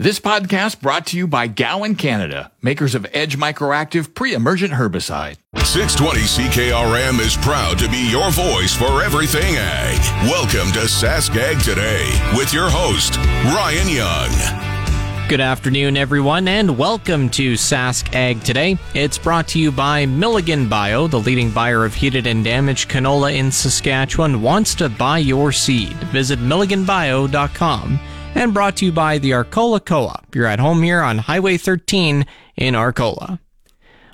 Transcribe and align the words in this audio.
This 0.00 0.18
podcast 0.18 0.80
brought 0.80 1.08
to 1.08 1.18
you 1.18 1.26
by 1.26 1.46
Gowan 1.46 1.94
Canada, 1.94 2.50
makers 2.62 2.94
of 2.94 3.06
Edge 3.12 3.36
Microactive 3.36 4.14
pre-emergent 4.14 4.72
herbicide. 4.72 5.36
620 5.56 6.20
CKRM 6.20 7.20
is 7.20 7.36
proud 7.36 7.78
to 7.80 7.86
be 7.90 8.10
your 8.10 8.30
voice 8.30 8.74
for 8.74 9.02
everything 9.02 9.56
ag. 9.58 10.00
Welcome 10.26 10.72
to 10.72 10.86
SaskAg 10.88 11.62
Today 11.62 12.08
with 12.34 12.50
your 12.54 12.70
host, 12.70 13.18
Ryan 13.54 13.90
Young. 13.90 15.28
Good 15.28 15.42
afternoon, 15.42 15.98
everyone, 15.98 16.48
and 16.48 16.78
welcome 16.78 17.28
to 17.28 17.52
Sask 17.52 18.14
Ag 18.14 18.42
Today. 18.42 18.78
It's 18.94 19.18
brought 19.18 19.48
to 19.48 19.58
you 19.58 19.70
by 19.70 20.06
Milligan 20.06 20.66
Bio, 20.66 21.08
the 21.08 21.20
leading 21.20 21.50
buyer 21.50 21.84
of 21.84 21.92
heated 21.92 22.26
and 22.26 22.42
damaged 22.42 22.88
canola 22.88 23.36
in 23.36 23.52
Saskatchewan, 23.52 24.40
wants 24.40 24.74
to 24.76 24.88
buy 24.88 25.18
your 25.18 25.52
seed. 25.52 25.92
Visit 26.04 26.38
milliganbio.com 26.38 28.00
and 28.34 28.54
brought 28.54 28.76
to 28.76 28.86
you 28.86 28.92
by 28.92 29.18
the 29.18 29.32
Arcola 29.32 29.80
Co-op. 29.80 30.34
You're 30.34 30.46
at 30.46 30.60
home 30.60 30.82
here 30.82 31.00
on 31.00 31.18
Highway 31.18 31.56
13 31.56 32.24
in 32.56 32.74
Arcola. 32.74 33.40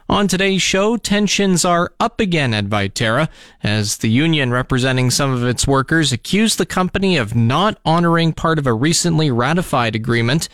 On 0.08 0.28
today's 0.28 0.62
show, 0.62 0.96
tensions 0.96 1.64
are 1.64 1.92
up 1.98 2.20
again 2.20 2.54
at 2.54 2.66
Viterra 2.66 3.28
as 3.62 3.98
the 3.98 4.08
union 4.08 4.52
representing 4.52 5.10
some 5.10 5.32
of 5.32 5.42
its 5.42 5.66
workers 5.66 6.12
accused 6.12 6.58
the 6.58 6.66
company 6.66 7.16
of 7.16 7.34
not 7.34 7.80
honoring 7.84 8.32
part 8.32 8.58
of 8.58 8.66
a 8.66 8.72
recently 8.72 9.32
ratified 9.32 9.96
agreement. 9.96 10.48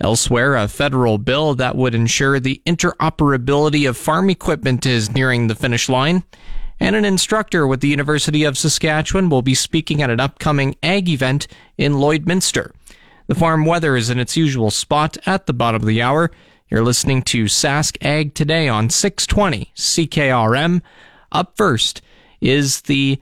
Elsewhere, 0.00 0.56
a 0.56 0.66
federal 0.66 1.18
bill 1.18 1.54
that 1.54 1.76
would 1.76 1.94
ensure 1.94 2.40
the 2.40 2.60
interoperability 2.66 3.88
of 3.88 3.96
farm 3.96 4.30
equipment 4.30 4.84
is 4.84 5.12
nearing 5.12 5.46
the 5.46 5.54
finish 5.54 5.88
line. 5.88 6.24
And 6.80 6.94
an 6.94 7.04
instructor 7.04 7.66
with 7.66 7.80
the 7.80 7.88
University 7.88 8.44
of 8.44 8.58
Saskatchewan 8.58 9.28
will 9.28 9.42
be 9.42 9.54
speaking 9.54 10.02
at 10.02 10.10
an 10.10 10.20
upcoming 10.20 10.76
ag 10.82 11.08
event 11.08 11.46
in 11.76 11.94
Lloydminster. 11.94 12.72
The 13.28 13.34
farm 13.34 13.66
weather 13.66 13.94
is 13.94 14.08
in 14.08 14.18
its 14.18 14.38
usual 14.38 14.70
spot 14.70 15.18
at 15.26 15.44
the 15.46 15.52
bottom 15.52 15.82
of 15.82 15.86
the 15.86 16.00
hour. 16.00 16.30
You're 16.70 16.82
listening 16.82 17.22
to 17.24 17.44
Sask 17.44 17.98
Ag 18.00 18.34
today 18.34 18.68
on 18.68 18.88
620 18.88 19.70
CKRM. 19.76 20.80
Up 21.30 21.54
first 21.54 22.00
is 22.40 22.80
the 22.82 23.20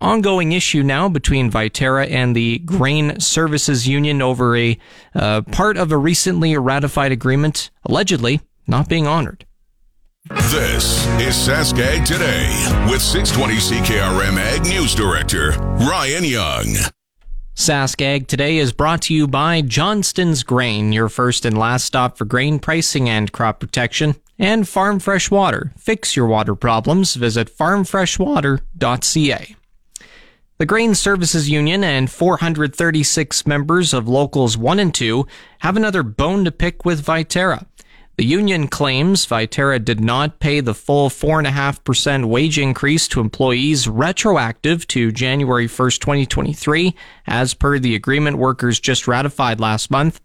ongoing 0.00 0.52
issue 0.52 0.84
now 0.84 1.08
between 1.08 1.50
Viterra 1.50 2.08
and 2.08 2.36
the 2.36 2.58
Grain 2.60 3.18
Services 3.18 3.88
Union 3.88 4.22
over 4.22 4.56
a 4.56 4.78
uh, 5.16 5.42
part 5.42 5.76
of 5.76 5.90
a 5.90 5.96
recently 5.96 6.56
ratified 6.56 7.10
agreement 7.10 7.70
allegedly 7.84 8.40
not 8.68 8.88
being 8.88 9.08
honored. 9.08 9.44
This 10.30 11.04
is 11.18 11.34
Sask 11.34 11.76
Ag 11.80 12.06
Today 12.06 12.46
with 12.88 13.02
620 13.02 13.54
CKRM 13.56 14.38
Ag 14.38 14.62
News 14.62 14.94
Director 14.94 15.50
Ryan 15.50 16.24
Young. 16.24 16.76
Sask 17.54 18.00
Ag 18.00 18.28
today 18.28 18.56
is 18.56 18.72
brought 18.72 19.02
to 19.02 19.14
you 19.14 19.28
by 19.28 19.60
Johnston's 19.60 20.42
Grain, 20.42 20.90
your 20.90 21.10
first 21.10 21.44
and 21.44 21.58
last 21.58 21.84
stop 21.84 22.16
for 22.16 22.24
grain 22.24 22.58
pricing 22.58 23.10
and 23.10 23.30
crop 23.30 23.60
protection, 23.60 24.14
and 24.38 24.66
Farm 24.66 24.98
Fresh 24.98 25.30
Water. 25.30 25.70
Fix 25.76 26.16
your 26.16 26.26
water 26.26 26.54
problems. 26.54 27.14
Visit 27.14 27.54
farmfreshwater.ca. 27.54 29.56
The 30.58 30.66
Grain 30.66 30.94
Services 30.94 31.50
Union 31.50 31.84
and 31.84 32.10
436 32.10 33.46
members 33.46 33.92
of 33.92 34.08
Locals 34.08 34.56
1 34.56 34.78
and 34.78 34.94
2 34.94 35.26
have 35.58 35.76
another 35.76 36.02
bone 36.02 36.46
to 36.46 36.52
pick 36.52 36.86
with 36.86 37.04
Viterra. 37.04 37.66
The 38.18 38.26
union 38.26 38.68
claims 38.68 39.26
Viterra 39.26 39.82
did 39.82 39.98
not 39.98 40.38
pay 40.38 40.60
the 40.60 40.74
full 40.74 41.08
4.5% 41.08 42.26
wage 42.26 42.58
increase 42.58 43.08
to 43.08 43.20
employees 43.20 43.88
retroactive 43.88 44.86
to 44.88 45.10
January 45.10 45.66
1st, 45.66 45.98
2023, 46.00 46.94
as 47.26 47.54
per 47.54 47.78
the 47.78 47.94
agreement 47.94 48.36
workers 48.36 48.78
just 48.78 49.08
ratified 49.08 49.60
last 49.60 49.90
month. 49.90 50.20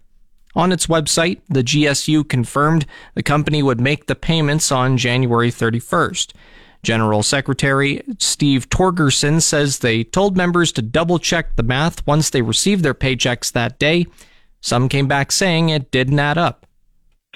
On 0.54 0.74
its 0.74 0.88
website, 0.88 1.40
the 1.48 1.64
GSU 1.64 2.28
confirmed 2.28 2.86
the 3.14 3.24
company 3.24 3.64
would 3.64 3.80
make 3.80 4.08
the 4.08 4.16
payments 4.16 4.70
on 4.70 4.98
January 4.98 5.50
31st. 5.50 6.34
General 6.84 7.24
Secretary 7.24 8.04
Steve 8.20 8.70
Torgerson 8.70 9.42
says 9.42 9.80
they 9.80 10.04
told 10.04 10.36
members 10.36 10.74
to 10.74 10.82
double 10.82 11.20
check 11.20 11.56
the 11.56 11.64
math 11.64 12.06
once 12.06 12.30
they 12.30 12.42
received 12.42 12.84
their 12.84 12.94
paychecks 12.94 13.52
that 13.54 13.80
day. 13.80 14.08
Some 14.60 14.90
came 14.90 15.08
back 15.08 15.32
saying 15.32 15.70
it 15.70 15.90
didn't 15.90 16.20
add 16.20 16.38
up. 16.38 16.67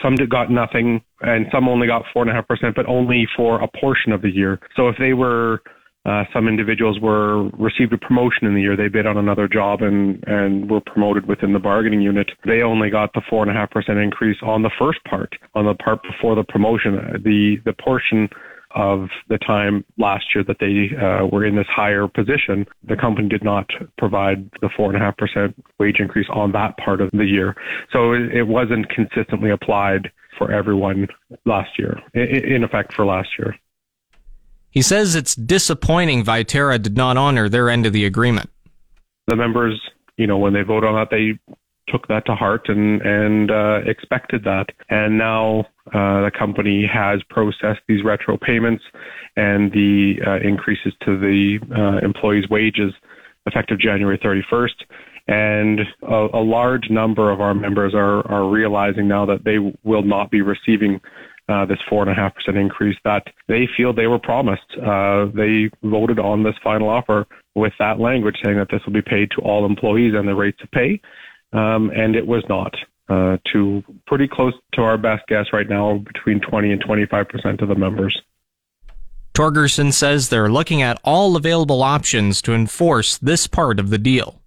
Some 0.02 0.16
got 0.16 0.50
nothing, 0.50 1.02
and 1.22 1.46
some 1.52 1.68
only 1.68 1.88
got 1.88 2.04
four 2.14 2.24
and 2.24 2.32
a 2.32 2.34
half 2.34 2.48
percent, 2.48 2.76
but 2.76 2.86
only 2.88 3.28
for 3.36 3.62
a 3.62 3.68
portion 3.68 4.12
of 4.12 4.22
the 4.22 4.30
year. 4.30 4.60
So 4.76 4.88
if 4.88 4.96
they 4.98 5.14
were, 5.14 5.62
uh, 6.06 6.24
some 6.34 6.48
individuals 6.48 7.00
were 7.00 7.50
received 7.50 7.94
a 7.94 7.98
promotion 7.98 8.48
in 8.48 8.56
the 8.56 8.62
year, 8.62 8.76
they 8.76 8.88
bid 8.88 9.06
on 9.06 9.18
another 9.18 9.48
job 9.48 9.82
and 9.82 10.24
and 10.28 10.70
were 10.70 10.82
promoted 10.82 11.28
within 11.28 11.54
the 11.54 11.60
bargaining 11.60 12.02
unit. 12.02 12.32
They 12.46 12.62
only 12.64 12.90
got 12.90 13.14
the 13.14 13.22
four 13.30 13.44
and 13.44 13.52
a 13.52 13.54
half 13.54 13.70
percent 13.70 14.00
increase 14.00 14.38
on 14.42 14.64
the 14.64 14.72
first 14.80 15.04
part, 15.04 15.34
on 15.54 15.66
the 15.66 15.76
part 15.76 16.00
before 16.04 16.36
the 16.36 16.44
promotion. 16.44 17.22
The 17.24 17.58
the 17.66 17.74
portion 17.74 18.30
of 18.76 19.10
the 19.30 19.38
time 19.38 19.84
last 19.98 20.26
year 20.34 20.44
that 20.44 20.58
they 20.60 20.96
uh, 20.98 21.26
were 21.28 21.46
in 21.46 21.56
this 21.56 21.68
higher 21.68 22.08
position, 22.08 22.66
the 22.88 22.96
company 22.96 23.28
did 23.28 23.44
not 23.44 23.70
provide 23.98 24.50
the 24.62 24.70
four 24.76 24.92
and 24.92 25.02
a 25.02 25.06
half 25.06 25.18
percent 25.18 25.56
wage 25.80 26.00
increase 26.00 26.28
on 26.32 26.52
that 26.54 26.78
part 26.78 27.02
of 27.02 27.10
the 27.12 27.26
year. 27.26 27.56
So 27.92 28.14
it, 28.14 28.34
it 28.34 28.44
wasn't 28.44 28.90
consistently 28.90 29.52
applied 29.52 30.12
for 30.38 30.52
everyone 30.52 31.08
last 31.46 31.78
year, 31.78 32.00
in 32.14 32.64
effect 32.64 32.94
for 32.94 33.06
last 33.06 33.30
year. 33.38 33.56
He 34.72 34.82
says 34.82 35.16
it's 35.16 35.36
disappointing 35.36 36.24
Viterra 36.24 36.82
did 36.82 36.96
not 36.96 37.18
honor 37.18 37.50
their 37.50 37.70
end 37.70 37.86
of 37.86 37.94
the 37.94 38.06
agreement. 38.06 38.50
The 39.28 39.36
members, 39.36 39.80
you 40.18 40.28
know, 40.28 40.38
when 40.38 40.54
they 40.54 40.62
vote 40.62 40.86
on 40.86 40.96
that, 40.96 41.10
they 41.12 41.38
took 41.92 42.08
that 42.08 42.26
to 42.26 42.36
heart 42.36 42.70
and 42.70 43.02
and 43.02 43.52
uh, 43.52 43.82
expected 43.86 44.44
that. 44.46 44.68
And 44.90 45.18
now 45.18 45.66
uh, 45.88 46.22
the 46.22 46.32
company 46.38 46.86
has 46.92 47.22
processed 47.30 47.82
these 47.88 48.04
retro 48.04 48.38
payments 48.38 48.84
and 49.36 49.72
the 49.72 50.20
uh, 50.26 50.38
increases 50.38 50.94
to 51.06 51.18
the 51.18 51.60
uh, 51.76 52.06
employees' 52.06 52.50
wages 52.50 52.94
effective 53.46 53.80
January 53.80 54.18
31st. 54.18 54.86
And 55.28 55.82
a, 56.02 56.28
a, 56.34 56.44
large 56.44 56.90
number 56.90 57.32
of 57.32 57.42
our 57.42 57.54
members 57.54 57.94
are, 57.94 58.28
are 58.28 58.50
realizing 58.50 59.08
now 59.08 59.26
that 59.28 59.44
they 59.44 59.60
will 59.84 60.02
not 60.04 60.32
be 60.32 60.42
receiving 60.42 61.00
uh, 61.48 61.66
this 61.66 61.78
four 61.90 62.02
and 62.02 62.12
a 62.12 62.14
half 62.14 62.34
percent 62.36 62.58
increase 62.58 62.98
that 63.04 63.28
they 63.48 63.68
feel 63.76 63.94
they 63.94 64.08
were 64.08 64.20
promised. 64.20 64.78
Uh, 64.78 65.26
they 65.34 65.70
voted 65.84 66.20
on 66.20 66.44
this 66.44 66.56
final 66.64 66.90
offer 66.90 67.28
with 67.56 67.74
that 67.80 68.00
language 68.00 68.38
saying 68.44 68.58
that 68.58 68.70
this 68.72 68.82
will 68.86 68.94
be 68.94 69.02
paid 69.02 69.30
to 69.32 69.42
all 69.42 69.66
employees 69.66 70.14
and 70.16 70.28
the 70.28 70.36
rates 70.36 70.60
of 70.64 70.72
pay, 70.72 71.00
um, 71.54 71.92
and 71.92 72.16
it 72.16 72.26
was 72.26 72.44
not 72.50 72.74
uh, 73.10 73.38
to 73.52 73.84
pretty 74.08 74.28
close 74.28 74.54
to 74.74 74.82
our 74.82 74.98
best 74.98 75.28
guess 75.28 75.48
right 75.52 75.68
now, 75.68 75.98
between 75.98 76.40
20 76.40 76.72
and 76.72 76.82
25 76.82 77.28
percent 77.28 77.62
of 77.62 77.68
the 77.68 77.76
members. 77.76 78.20
Torgerson 79.34 79.94
says 79.94 80.30
they're 80.30 80.50
looking 80.50 80.82
at 80.82 81.00
all 81.04 81.36
available 81.36 81.84
options 81.84 82.42
to 82.42 82.54
enforce 82.54 83.18
this 83.18 83.48
part 83.48 83.80
of 83.80 83.90
the 83.90 83.98
deal. 83.98 84.42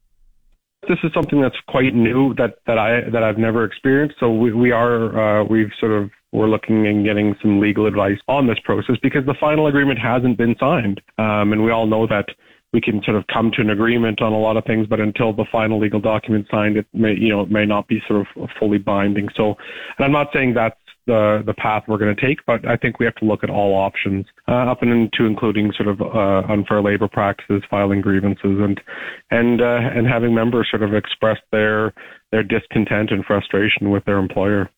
This 0.88 0.98
is 1.02 1.10
something 1.14 1.40
that's 1.40 1.56
quite 1.66 1.94
new 1.94 2.34
that, 2.34 2.58
that 2.66 2.78
I 2.78 3.08
that 3.08 3.22
I've 3.22 3.38
never 3.38 3.64
experienced. 3.64 4.16
So 4.20 4.30
we, 4.30 4.52
we 4.52 4.70
are 4.70 5.40
uh, 5.40 5.44
we've 5.44 5.70
sort 5.80 5.92
of 5.92 6.10
we're 6.32 6.48
looking 6.48 6.86
and 6.86 7.04
getting 7.04 7.34
some 7.40 7.60
legal 7.60 7.86
advice 7.86 8.18
on 8.28 8.46
this 8.46 8.58
process 8.64 8.96
because 9.02 9.24
the 9.24 9.34
final 9.40 9.66
agreement 9.68 9.98
hasn't 9.98 10.36
been 10.36 10.54
signed, 10.60 11.00
um, 11.16 11.52
and 11.52 11.64
we 11.64 11.70
all 11.70 11.86
know 11.86 12.06
that 12.06 12.26
we 12.74 12.80
can 12.80 13.00
sort 13.04 13.16
of 13.16 13.24
come 13.28 13.52
to 13.52 13.62
an 13.62 13.70
agreement 13.70 14.20
on 14.20 14.32
a 14.32 14.38
lot 14.38 14.56
of 14.56 14.64
things, 14.64 14.88
but 14.88 14.98
until 14.98 15.32
the 15.32 15.46
final 15.50 15.78
legal 15.78 16.00
document 16.00 16.46
signed, 16.50 16.76
it 16.76 16.86
may, 16.92 17.14
you 17.14 17.28
know, 17.28 17.40
it 17.40 17.50
may 17.50 17.64
not 17.64 17.86
be 17.86 18.02
sort 18.08 18.26
of 18.26 18.50
fully 18.58 18.78
binding. 18.78 19.28
So, 19.36 19.54
and 19.96 20.04
I'm 20.04 20.12
not 20.12 20.30
saying 20.34 20.54
that's 20.54 20.76
the 21.06 21.42
the 21.46 21.54
path 21.54 21.84
we're 21.86 21.98
going 21.98 22.14
to 22.14 22.20
take, 22.20 22.44
but 22.46 22.66
I 22.66 22.76
think 22.76 22.98
we 22.98 23.06
have 23.06 23.14
to 23.16 23.24
look 23.24 23.44
at 23.44 23.50
all 23.50 23.74
options, 23.74 24.26
uh, 24.48 24.70
up 24.72 24.82
and 24.82 24.90
into 24.90 25.24
including 25.24 25.72
sort 25.76 25.88
of 25.88 26.00
uh, 26.00 26.52
unfair 26.52 26.82
labor 26.82 27.06
practices, 27.06 27.62
filing 27.70 28.00
grievances, 28.00 28.58
and 28.58 28.80
and 29.30 29.60
uh, 29.60 29.80
and 29.94 30.08
having 30.08 30.34
members 30.34 30.66
sort 30.68 30.82
of 30.82 30.94
express 30.94 31.38
their 31.52 31.94
their 32.32 32.42
discontent 32.42 33.12
and 33.12 33.24
frustration 33.24 33.90
with 33.90 34.04
their 34.04 34.18
employer. 34.18 34.68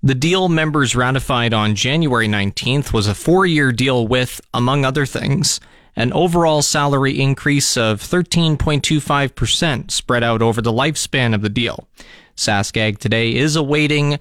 The 0.00 0.14
deal 0.14 0.48
members 0.48 0.94
ratified 0.94 1.52
on 1.52 1.74
January 1.74 2.28
19th 2.28 2.92
was 2.92 3.08
a 3.08 3.16
four 3.16 3.46
year 3.46 3.72
deal 3.72 4.06
with, 4.06 4.40
among 4.54 4.84
other 4.84 5.04
things, 5.06 5.58
an 5.98 6.12
overall 6.12 6.62
salary 6.62 7.20
increase 7.20 7.76
of 7.76 8.00
13.25% 8.00 9.90
spread 9.90 10.22
out 10.22 10.40
over 10.40 10.62
the 10.62 10.72
lifespan 10.72 11.34
of 11.34 11.42
the 11.42 11.48
deal. 11.48 11.88
SaskAg 12.36 12.98
today 12.98 13.34
is 13.34 13.56
awaiting, 13.56 14.20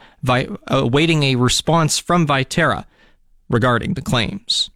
awaiting 0.67 1.21
a 1.21 1.35
response 1.35 1.99
from 1.99 2.25
Viterra 2.25 2.85
regarding 3.47 3.93
the 3.93 4.01
claims. 4.01 4.71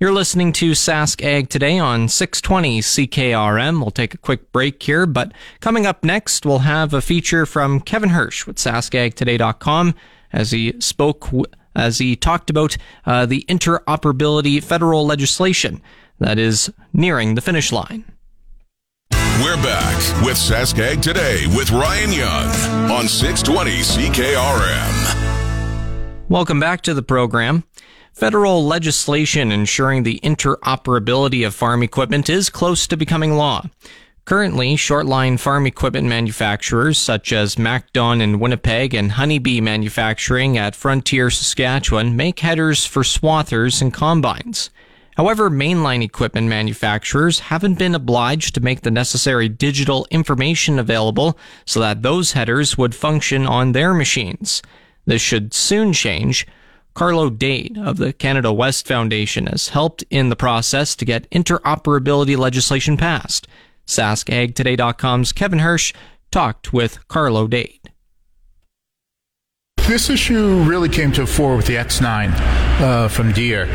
You're 0.00 0.14
listening 0.14 0.54
to 0.54 0.70
Sask 0.70 1.22
Ag 1.22 1.50
today 1.50 1.78
on 1.78 2.08
620 2.08 2.80
CKRM. 2.80 3.80
We'll 3.80 3.90
take 3.90 4.14
a 4.14 4.18
quick 4.18 4.52
break 4.52 4.82
here, 4.82 5.04
but 5.04 5.32
coming 5.60 5.84
up 5.84 6.02
next, 6.02 6.46
we'll 6.46 6.60
have 6.60 6.94
a 6.94 7.02
feature 7.02 7.44
from 7.44 7.78
Kevin 7.78 8.08
Hirsch 8.08 8.46
with 8.46 8.56
SaskAgToday.com 8.56 9.94
as 10.32 10.50
he 10.50 10.80
spoke, 10.80 11.28
as 11.76 11.98
he 11.98 12.16
talked 12.16 12.48
about 12.48 12.78
uh, 13.04 13.26
the 13.26 13.44
interoperability 13.50 14.64
federal 14.64 15.04
legislation 15.04 15.82
that 16.22 16.38
is 16.38 16.72
nearing 16.92 17.34
the 17.34 17.40
finish 17.40 17.72
line. 17.72 18.04
We're 19.10 19.56
back 19.56 19.96
with 20.24 20.36
Sask 20.36 20.78
Ag 20.78 21.02
Today 21.02 21.46
with 21.48 21.72
Ryan 21.72 22.12
Young 22.12 22.48
on 22.90 23.08
620 23.08 23.70
CKRM. 23.80 25.22
Welcome 26.28 26.60
back 26.60 26.82
to 26.82 26.94
the 26.94 27.02
program. 27.02 27.64
Federal 28.12 28.64
legislation 28.64 29.50
ensuring 29.50 30.04
the 30.04 30.20
interoperability 30.22 31.44
of 31.44 31.56
farm 31.56 31.82
equipment 31.82 32.30
is 32.30 32.50
close 32.50 32.86
to 32.86 32.96
becoming 32.96 33.36
law. 33.36 33.64
Currently, 34.24 34.76
short-line 34.76 35.38
farm 35.38 35.66
equipment 35.66 36.06
manufacturers 36.06 36.98
such 36.98 37.32
as 37.32 37.58
MacDon 37.58 38.20
in 38.20 38.38
Winnipeg 38.38 38.94
and 38.94 39.12
Honeybee 39.12 39.60
Manufacturing 39.60 40.56
at 40.56 40.76
Frontier, 40.76 41.30
Saskatchewan 41.30 42.14
make 42.14 42.38
headers 42.38 42.86
for 42.86 43.02
swathers 43.02 43.82
and 43.82 43.92
combines. 43.92 44.70
However, 45.16 45.50
mainline 45.50 46.02
equipment 46.02 46.48
manufacturers 46.48 47.40
haven't 47.40 47.78
been 47.78 47.94
obliged 47.94 48.54
to 48.54 48.60
make 48.60 48.80
the 48.80 48.90
necessary 48.90 49.48
digital 49.48 50.06
information 50.10 50.78
available 50.78 51.38
so 51.66 51.80
that 51.80 52.02
those 52.02 52.32
headers 52.32 52.78
would 52.78 52.94
function 52.94 53.46
on 53.46 53.72
their 53.72 53.92
machines. 53.92 54.62
This 55.04 55.20
should 55.20 55.52
soon 55.52 55.92
change. 55.92 56.46
Carlo 56.94 57.30
Dade 57.30 57.78
of 57.78 57.96
the 57.96 58.12
Canada 58.12 58.52
West 58.52 58.86
Foundation 58.86 59.46
has 59.46 59.68
helped 59.68 60.04
in 60.10 60.28
the 60.28 60.36
process 60.36 60.94
to 60.96 61.04
get 61.04 61.28
interoperability 61.30 62.36
legislation 62.36 62.96
passed. 62.96 63.46
SaskAgToday.com's 63.86 65.32
Kevin 65.32 65.58
Hirsch 65.58 65.92
talked 66.30 66.72
with 66.72 67.06
Carlo 67.08 67.46
Dade. 67.46 67.91
This 69.88 70.10
issue 70.10 70.62
really 70.62 70.88
came 70.88 71.10
to 71.12 71.22
the 71.22 71.26
fore 71.26 71.56
with 71.56 71.66
the 71.66 71.74
X9 71.74 72.32
uh, 72.80 73.08
from 73.08 73.32
Deere. 73.32 73.66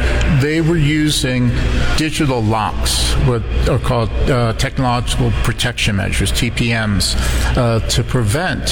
They 0.42 0.62
were 0.62 0.78
using 0.78 1.50
digital 1.98 2.42
locks, 2.42 3.14
what 3.28 3.44
are 3.68 3.78
called 3.78 4.10
uh, 4.30 4.54
technological 4.54 5.32
protection 5.44 5.98
measures, 5.98 6.32
TPMs, 6.32 7.16
uh, 7.58 7.82
to 7.90 8.04
prevent 8.06 8.68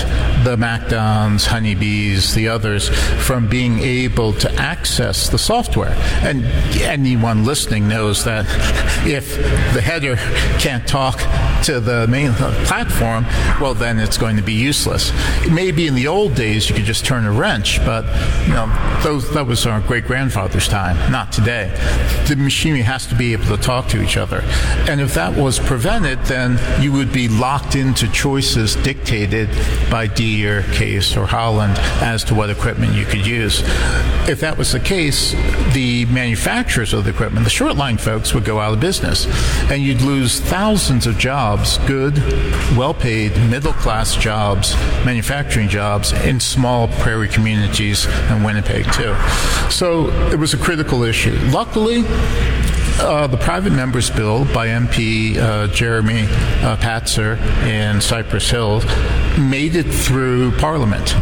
the 0.45 0.55
MacDons, 0.57 1.45
Honeybees, 1.45 2.33
the 2.33 2.47
others 2.47 2.87
from 3.25 3.49
being 3.49 3.79
able 3.79 4.31
to 4.33 4.51
access 4.53 5.27
the 5.27 5.37
software. 5.37 5.95
And 6.21 6.45
anyone 6.81 7.43
listening 7.43 7.89
knows 7.89 8.23
that 8.23 8.45
if 9.05 9.35
the 9.73 9.81
header 9.81 10.15
can't 10.59 10.87
talk 10.87 11.19
to 11.65 11.81
the 11.81 12.07
main 12.07 12.31
platform, 12.65 13.25
well, 13.59 13.73
then 13.73 13.99
it's 13.99 14.17
going 14.17 14.37
to 14.37 14.43
be 14.43 14.53
useless. 14.53 15.11
Maybe 15.51 15.87
in 15.87 15.95
the 15.95 16.07
old 16.07 16.33
days 16.35 16.69
you 16.69 16.75
could 16.75 16.85
just 16.85 17.05
turn 17.05 17.24
a 17.25 17.31
wrench, 17.31 17.79
but 17.85 18.05
you 18.47 18.53
know 18.53 18.99
those, 19.03 19.31
that 19.33 19.45
was 19.45 19.65
our 19.65 19.81
great 19.81 20.05
grandfather's 20.05 20.67
time, 20.67 21.11
not 21.11 21.31
today. 21.31 21.69
The 22.27 22.35
machinery 22.35 22.81
has 22.81 23.07
to 23.07 23.15
be 23.15 23.33
able 23.33 23.45
to 23.45 23.57
talk 23.57 23.87
to 23.89 24.01
each 24.01 24.17
other, 24.17 24.41
and 24.89 24.99
if 24.99 25.13
that 25.15 25.35
was 25.35 25.59
prevented, 25.59 26.19
then 26.25 26.59
you 26.81 26.91
would 26.91 27.11
be 27.11 27.27
locked 27.27 27.75
into 27.75 28.11
choices 28.11 28.75
dictated 28.75 29.49
by 29.89 30.07
Deere, 30.07 30.63
Case, 30.73 31.15
or 31.15 31.25
Holland 31.25 31.77
as 32.01 32.23
to 32.25 32.35
what 32.35 32.49
equipment 32.49 32.93
you 32.93 33.05
could 33.05 33.25
use. 33.25 33.61
If 34.27 34.39
that 34.41 34.57
was 34.57 34.71
the 34.71 34.79
case, 34.79 35.31
the 35.73 36.05
manufacturers 36.07 36.93
of 36.93 37.03
the 37.03 37.11
equipment, 37.11 37.43
the 37.43 37.49
short 37.49 37.75
line 37.75 37.97
folks, 37.97 38.33
would 38.33 38.43
go 38.43 38.59
out 38.59 38.73
of 38.73 38.79
business, 38.79 39.27
and 39.71 39.83
you'd 39.83 40.01
lose 40.01 40.39
thousands 40.39 41.05
of 41.05 41.17
jobs, 41.17 41.77
good, 41.79 42.17
well-paid, 42.75 43.31
middle-class 43.49 44.15
jobs, 44.15 44.75
manufacturing 45.05 45.69
jobs 45.69 46.11
in 46.23 46.39
small 46.39 46.87
prairie 46.87 47.14
communities 47.23 48.07
and 48.07 48.43
Winnipeg 48.43 48.85
too. 48.91 49.15
So 49.69 50.09
it 50.31 50.37
was 50.37 50.53
a 50.53 50.57
critical 50.57 51.03
issue. 51.03 51.37
Luckily, 51.51 52.03
uh, 52.97 53.27
the 53.27 53.37
private 53.37 53.73
members 53.73 54.09
bill 54.09 54.45
by 54.53 54.67
MP 54.67 55.37
uh, 55.37 55.67
Jeremy 55.67 56.23
uh, 56.23 56.77
Patzer 56.77 57.37
in 57.65 57.99
Cypress 57.99 58.49
Hill 58.49 58.81
made 59.37 59.75
it 59.75 59.85
through 59.85 60.51
Parliament. 60.57 61.15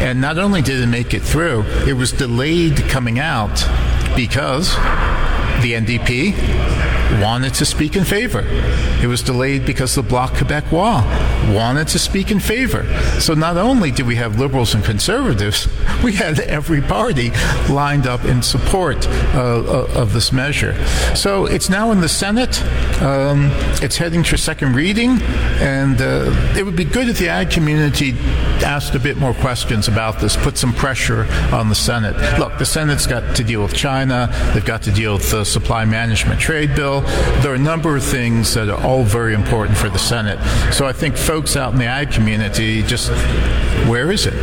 And 0.00 0.20
not 0.20 0.38
only 0.38 0.62
did 0.62 0.80
it 0.80 0.86
make 0.86 1.14
it 1.14 1.22
through, 1.22 1.62
it 1.86 1.94
was 1.94 2.12
delayed 2.12 2.76
coming 2.88 3.18
out 3.18 3.54
because 4.14 4.74
the 5.62 5.72
NDP 5.72 6.95
wanted 7.20 7.54
to 7.54 7.64
speak 7.64 7.96
in 7.96 8.04
favor. 8.04 8.42
It 9.02 9.06
was 9.06 9.22
delayed 9.22 9.64
because 9.64 9.94
the 9.94 10.02
Bloc 10.02 10.32
Quebecois 10.32 11.02
wanted 11.54 11.88
to 11.88 11.98
speak 11.98 12.30
in 12.30 12.40
favor. 12.40 12.84
So 13.20 13.34
not 13.34 13.56
only 13.56 13.90
did 13.90 14.06
we 14.06 14.16
have 14.16 14.38
liberals 14.38 14.74
and 14.74 14.84
conservatives, 14.84 15.68
we 16.04 16.12
had 16.12 16.40
every 16.40 16.82
party 16.82 17.30
lined 17.68 18.06
up 18.06 18.24
in 18.24 18.42
support 18.42 19.06
uh, 19.06 19.40
uh, 19.40 19.88
of 19.94 20.12
this 20.12 20.32
measure. 20.32 20.74
So 21.14 21.46
it's 21.46 21.68
now 21.68 21.92
in 21.92 22.00
the 22.00 22.08
Senate. 22.08 22.62
Um, 23.02 23.50
it's 23.82 23.96
heading 23.96 24.22
to 24.24 24.36
second 24.36 24.74
reading, 24.74 25.20
and 25.60 26.00
uh, 26.00 26.30
it 26.56 26.64
would 26.64 26.76
be 26.76 26.84
good 26.84 27.08
if 27.08 27.18
the 27.18 27.28
ag 27.28 27.50
community 27.50 28.14
asked 28.64 28.94
a 28.94 28.98
bit 28.98 29.16
more 29.16 29.34
questions 29.34 29.88
about 29.88 30.18
this, 30.20 30.36
put 30.36 30.56
some 30.56 30.72
pressure 30.72 31.26
on 31.52 31.68
the 31.68 31.74
Senate. 31.74 32.16
Look, 32.38 32.58
the 32.58 32.64
Senate's 32.64 33.06
got 33.06 33.36
to 33.36 33.44
deal 33.44 33.62
with 33.62 33.74
China, 33.74 34.30
they've 34.54 34.64
got 34.64 34.82
to 34.82 34.92
deal 34.92 35.14
with 35.14 35.30
the 35.30 35.44
supply 35.44 35.84
management 35.84 36.40
trade 36.40 36.74
bill. 36.74 36.95
There 37.42 37.52
are 37.52 37.56
a 37.56 37.58
number 37.58 37.96
of 37.96 38.04
things 38.04 38.54
that 38.54 38.68
are 38.68 38.82
all 38.84 39.04
very 39.04 39.34
important 39.34 39.76
for 39.78 39.88
the 39.88 39.98
Senate. 39.98 40.38
So 40.72 40.86
I 40.86 40.92
think 40.92 41.16
folks 41.16 41.56
out 41.56 41.72
in 41.72 41.78
the 41.78 41.86
ag 41.86 42.10
community 42.10 42.82
just, 42.82 43.10
where 43.88 44.10
is 44.10 44.26
it? 44.26 44.35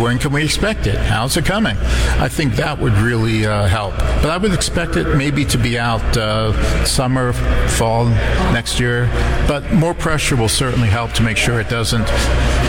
When 0.00 0.18
can 0.18 0.32
we 0.32 0.42
expect 0.42 0.86
it? 0.86 0.96
How's 0.96 1.36
it 1.36 1.44
coming? 1.44 1.76
I 1.76 2.28
think 2.28 2.54
that 2.54 2.78
would 2.78 2.94
really 2.94 3.44
uh, 3.44 3.66
help. 3.66 3.94
But 3.98 4.30
I 4.30 4.38
would 4.38 4.54
expect 4.54 4.96
it 4.96 5.14
maybe 5.14 5.44
to 5.44 5.58
be 5.58 5.78
out 5.78 6.16
uh, 6.16 6.84
summer, 6.86 7.34
fall 7.68 8.06
next 8.52 8.80
year. 8.80 9.10
But 9.46 9.70
more 9.74 9.92
pressure 9.92 10.36
will 10.36 10.48
certainly 10.48 10.88
help 10.88 11.12
to 11.12 11.22
make 11.22 11.36
sure 11.36 11.60
it 11.60 11.68
doesn't 11.68 12.08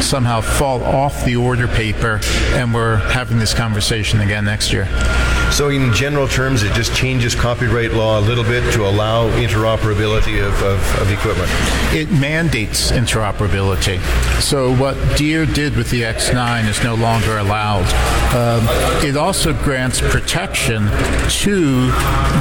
somehow 0.02 0.42
fall 0.42 0.84
off 0.84 1.24
the 1.24 1.38
order 1.38 1.68
paper 1.68 2.20
and 2.54 2.74
we're 2.74 2.98
having 2.98 3.38
this 3.38 3.54
conversation 3.54 4.20
again 4.20 4.44
next 4.44 4.74
year. 4.74 4.88
So, 5.52 5.68
in 5.68 5.94
general 5.94 6.30
terms, 6.30 6.64
it 6.64 6.74
just 6.74 6.96
changes 6.96 7.36
copyright 7.36 7.92
law 7.92 8.20
a 8.20 8.22
little 8.22 8.44
bit 8.46 8.74
to 8.74 8.88
allow 8.88 9.30
interoperability 9.32 10.46
of, 10.46 10.54
of, 10.64 11.02
of 11.02 11.12
equipment? 11.12 11.50
It 11.94 12.10
mandates 12.10 12.90
interoperability. 12.90 14.00
So, 14.42 14.74
what 14.78 14.96
Deere 15.18 15.46
did 15.46 15.76
with 15.76 15.90
the 15.90 16.04
X9 16.04 16.70
is 16.70 16.82
no 16.86 16.96
longer 16.96 17.21
allowed. 17.30 17.86
Um, 18.34 18.66
it 19.06 19.18
also 19.18 19.54
grants 19.54 20.00
protection 20.02 20.88
to 21.42 21.88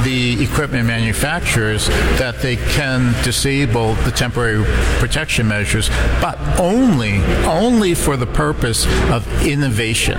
the 0.03 0.37
equipment 0.41 0.87
manufacturers 0.87 1.87
that 2.17 2.41
they 2.41 2.55
can 2.55 3.13
disable 3.23 3.93
the 3.95 4.11
temporary 4.11 4.63
protection 4.99 5.47
measures, 5.47 5.89
but 6.21 6.37
only 6.59 7.21
only 7.45 7.93
for 7.93 8.17
the 8.17 8.25
purpose 8.25 8.85
of 9.09 9.27
innovation 9.45 10.17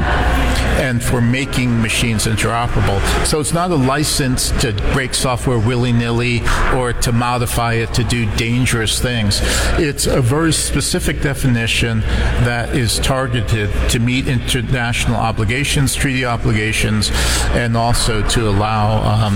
and 0.82 1.02
for 1.02 1.20
making 1.20 1.80
machines 1.80 2.26
interoperable. 2.26 3.00
So 3.26 3.40
it's 3.40 3.52
not 3.52 3.70
a 3.70 3.76
license 3.76 4.50
to 4.62 4.72
break 4.92 5.14
software 5.14 5.58
willy 5.58 5.92
nilly 5.92 6.40
or 6.74 6.92
to 6.92 7.12
modify 7.12 7.74
it 7.74 7.94
to 7.94 8.04
do 8.04 8.30
dangerous 8.36 9.00
things. 9.00 9.40
It's 9.78 10.06
a 10.06 10.20
very 10.20 10.52
specific 10.52 11.20
definition 11.20 12.00
that 12.00 12.74
is 12.74 12.98
targeted 12.98 13.70
to 13.90 13.98
meet 13.98 14.26
international 14.54 15.16
obligations, 15.16 15.94
treaty 15.94 16.24
obligations, 16.24 17.10
and 17.52 17.76
also 17.76 18.26
to 18.28 18.48
allow 18.48 19.02
um, 19.02 19.34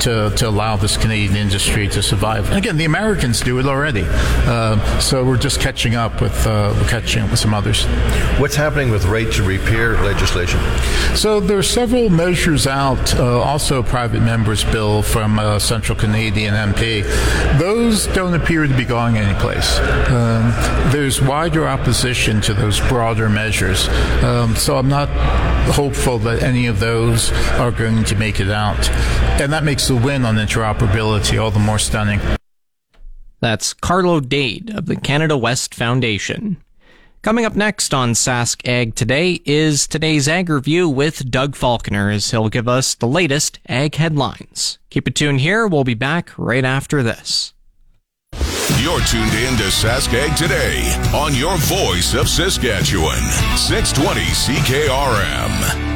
to, 0.00 0.32
to 0.36 0.48
allow 0.48 0.76
this 0.76 0.96
Canadian 0.96 1.36
industry 1.36 1.86
to 1.88 2.02
survive. 2.02 2.48
And 2.48 2.58
again, 2.58 2.76
the 2.76 2.84
Americans 2.84 3.40
do 3.40 3.58
it 3.58 3.66
already, 3.66 4.04
uh, 4.06 4.98
so 4.98 5.24
we're 5.24 5.36
just 5.36 5.60
catching 5.60 5.94
up 5.94 6.20
with 6.20 6.46
uh, 6.46 6.74
catching 6.88 7.22
up 7.22 7.30
with 7.30 7.40
some 7.40 7.54
others. 7.54 7.84
What's 8.38 8.56
happening 8.56 8.90
with 8.90 9.04
right 9.04 9.30
to 9.32 9.42
repair 9.42 10.02
legislation? 10.02 10.60
So 11.14 11.40
there 11.40 11.58
are 11.58 11.62
several 11.62 12.10
measures 12.10 12.66
out, 12.66 13.14
uh, 13.14 13.40
also 13.40 13.80
a 13.80 13.82
private 13.82 14.22
member's 14.22 14.64
bill 14.64 15.02
from 15.02 15.38
a 15.38 15.60
Central 15.60 15.96
Canadian 15.96 16.54
MP. 16.54 17.02
Those 17.58 18.06
don't 18.08 18.34
appear 18.34 18.66
to 18.66 18.76
be 18.76 18.84
going 18.84 19.18
anyplace. 19.18 19.78
Um, 20.08 20.50
there's 20.92 21.20
wider 21.20 21.66
opposition 21.66 22.40
to 22.42 22.54
those 22.54 22.80
broader 22.80 23.28
measures. 23.28 23.88
Um, 24.42 24.56
so 24.56 24.76
I'm 24.76 24.88
not 24.88 25.08
hopeful 25.72 26.18
that 26.18 26.42
any 26.42 26.66
of 26.66 26.80
those 26.80 27.30
are 27.60 27.70
going 27.70 28.02
to 28.04 28.16
make 28.16 28.40
it 28.40 28.50
out. 28.50 28.90
And 29.40 29.52
that 29.52 29.62
makes 29.62 29.86
the 29.86 29.94
win 29.94 30.24
on 30.24 30.34
interoperability 30.34 31.40
all 31.40 31.52
the 31.52 31.60
more 31.60 31.78
stunning. 31.78 32.20
That's 33.40 33.72
Carlo 33.72 34.18
Dade 34.18 34.70
of 34.70 34.86
the 34.86 34.96
Canada 34.96 35.36
West 35.36 35.74
Foundation. 35.74 36.56
Coming 37.22 37.44
up 37.44 37.54
next 37.54 37.94
on 37.94 38.14
Sask 38.14 38.68
Ag 38.68 38.96
Today 38.96 39.40
is 39.44 39.86
today's 39.86 40.26
Ag 40.26 40.48
Review 40.48 40.88
with 40.88 41.30
Doug 41.30 41.54
Falconer 41.54 42.10
as 42.10 42.32
he'll 42.32 42.48
give 42.48 42.66
us 42.66 42.96
the 42.96 43.06
latest 43.06 43.60
ag 43.68 43.94
headlines. 43.94 44.80
Keep 44.90 45.06
it 45.06 45.14
tuned 45.14 45.40
here. 45.40 45.68
We'll 45.68 45.84
be 45.84 45.94
back 45.94 46.32
right 46.36 46.64
after 46.64 47.00
this. 47.00 47.51
You're 48.80 49.00
tuned 49.02 49.34
in 49.34 49.56
to 49.58 49.64
Sask 49.64 50.12
Ag 50.14 50.36
Today 50.36 50.82
on 51.14 51.34
your 51.34 51.56
voice 51.58 52.14
of 52.14 52.28
Saskatchewan, 52.28 53.22
620 53.56 54.20
CKRM. 54.22 55.92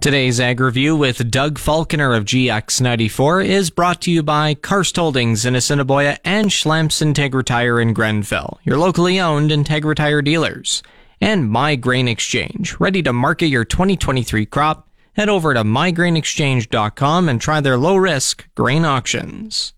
Today's 0.00 0.40
Ag 0.40 0.60
Review 0.60 0.96
with 0.96 1.30
Doug 1.30 1.58
Falconer 1.58 2.14
of 2.14 2.24
GX94 2.24 3.44
is 3.44 3.70
brought 3.70 4.00
to 4.02 4.10
you 4.12 4.22
by 4.22 4.54
Karst 4.54 4.96
Holdings 4.96 5.44
in 5.44 5.56
Assiniboia 5.56 6.16
and 6.24 6.46
Schlamps 6.50 7.02
Integra 7.02 7.44
Tire 7.44 7.80
in 7.80 7.92
Grenfell, 7.92 8.60
your 8.62 8.78
locally 8.78 9.18
owned 9.18 9.50
Integra 9.50 9.96
Tire 9.96 10.22
dealers. 10.22 10.82
And 11.20 11.50
My 11.50 11.74
Grain 11.74 12.06
Exchange, 12.06 12.78
ready 12.78 13.02
to 13.02 13.12
market 13.12 13.48
your 13.48 13.64
2023 13.64 14.46
crop? 14.46 14.88
Head 15.14 15.28
over 15.28 15.52
to 15.52 15.64
mygrainexchange.com 15.64 17.28
and 17.28 17.40
try 17.40 17.60
their 17.60 17.76
low 17.76 17.96
risk 17.96 18.46
grain 18.54 18.84
auctions. 18.84 19.74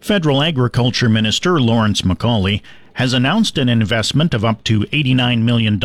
Federal 0.00 0.42
Agriculture 0.42 1.08
Minister 1.08 1.60
Lawrence 1.60 2.02
MacAulay 2.02 2.62
has 2.94 3.12
announced 3.12 3.58
an 3.58 3.68
investment 3.68 4.32
of 4.32 4.44
up 4.44 4.62
to 4.64 4.80
$89 4.80 5.42
million 5.42 5.80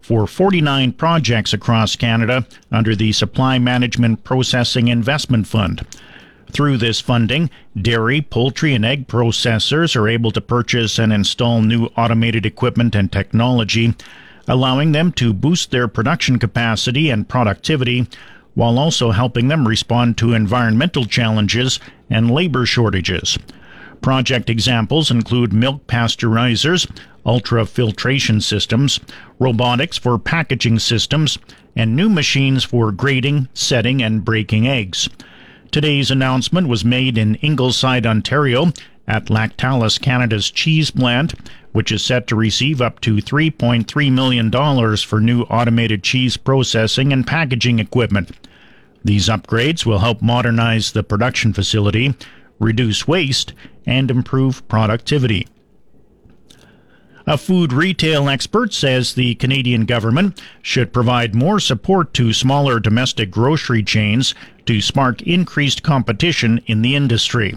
for 0.00 0.26
49 0.26 0.92
projects 0.92 1.52
across 1.52 1.96
Canada 1.96 2.46
under 2.70 2.94
the 2.94 3.12
Supply 3.12 3.58
Management 3.58 4.24
Processing 4.24 4.88
Investment 4.88 5.46
Fund. 5.46 5.86
Through 6.52 6.78
this 6.78 7.00
funding, 7.00 7.48
dairy, 7.80 8.20
poultry, 8.20 8.74
and 8.74 8.84
egg 8.84 9.06
processors 9.06 9.96
are 9.96 10.08
able 10.08 10.32
to 10.32 10.40
purchase 10.40 10.98
and 10.98 11.12
install 11.12 11.62
new 11.62 11.86
automated 11.96 12.44
equipment 12.44 12.94
and 12.94 13.10
technology, 13.10 13.94
allowing 14.48 14.92
them 14.92 15.12
to 15.12 15.32
boost 15.32 15.70
their 15.70 15.88
production 15.88 16.38
capacity 16.38 17.08
and 17.08 17.28
productivity 17.28 18.06
while 18.60 18.78
also 18.78 19.10
helping 19.10 19.48
them 19.48 19.66
respond 19.66 20.18
to 20.18 20.34
environmental 20.34 21.06
challenges 21.06 21.80
and 22.10 22.30
labor 22.30 22.66
shortages. 22.66 23.38
Project 24.02 24.50
examples 24.50 25.10
include 25.10 25.50
milk 25.50 25.86
pasteurizers, 25.86 26.86
ultrafiltration 27.24 28.42
systems, 28.42 29.00
robotics 29.38 29.96
for 29.96 30.18
packaging 30.18 30.78
systems, 30.78 31.38
and 31.74 31.96
new 31.96 32.10
machines 32.10 32.62
for 32.62 32.92
grading, 32.92 33.48
setting, 33.54 34.02
and 34.02 34.26
breaking 34.26 34.68
eggs. 34.68 35.08
Today's 35.70 36.10
announcement 36.10 36.68
was 36.68 36.84
made 36.84 37.16
in 37.16 37.36
Ingleside, 37.36 38.04
Ontario, 38.04 38.74
at 39.08 39.30
Lactalis 39.30 39.98
Canada's 39.98 40.50
cheese 40.50 40.90
plant, 40.90 41.32
which 41.72 41.92
is 41.92 42.04
set 42.04 42.26
to 42.26 42.36
receive 42.36 42.80
up 42.80 43.00
to 43.00 43.16
$3.3 43.16 44.12
million 44.12 44.96
for 44.96 45.20
new 45.20 45.42
automated 45.42 46.02
cheese 46.02 46.36
processing 46.36 47.12
and 47.12 47.26
packaging 47.26 47.78
equipment. 47.78 48.48
These 49.04 49.28
upgrades 49.28 49.86
will 49.86 50.00
help 50.00 50.20
modernize 50.20 50.92
the 50.92 51.02
production 51.02 51.52
facility, 51.52 52.14
reduce 52.58 53.08
waste, 53.08 53.54
and 53.86 54.10
improve 54.10 54.66
productivity. 54.68 55.46
A 57.26 57.38
food 57.38 57.72
retail 57.72 58.28
expert 58.28 58.72
says 58.72 59.14
the 59.14 59.36
Canadian 59.36 59.84
government 59.84 60.40
should 60.62 60.92
provide 60.92 61.34
more 61.34 61.60
support 61.60 62.12
to 62.14 62.32
smaller 62.32 62.80
domestic 62.80 63.30
grocery 63.30 63.82
chains 63.82 64.34
to 64.66 64.80
spark 64.80 65.22
increased 65.22 65.82
competition 65.82 66.60
in 66.66 66.82
the 66.82 66.96
industry. 66.96 67.56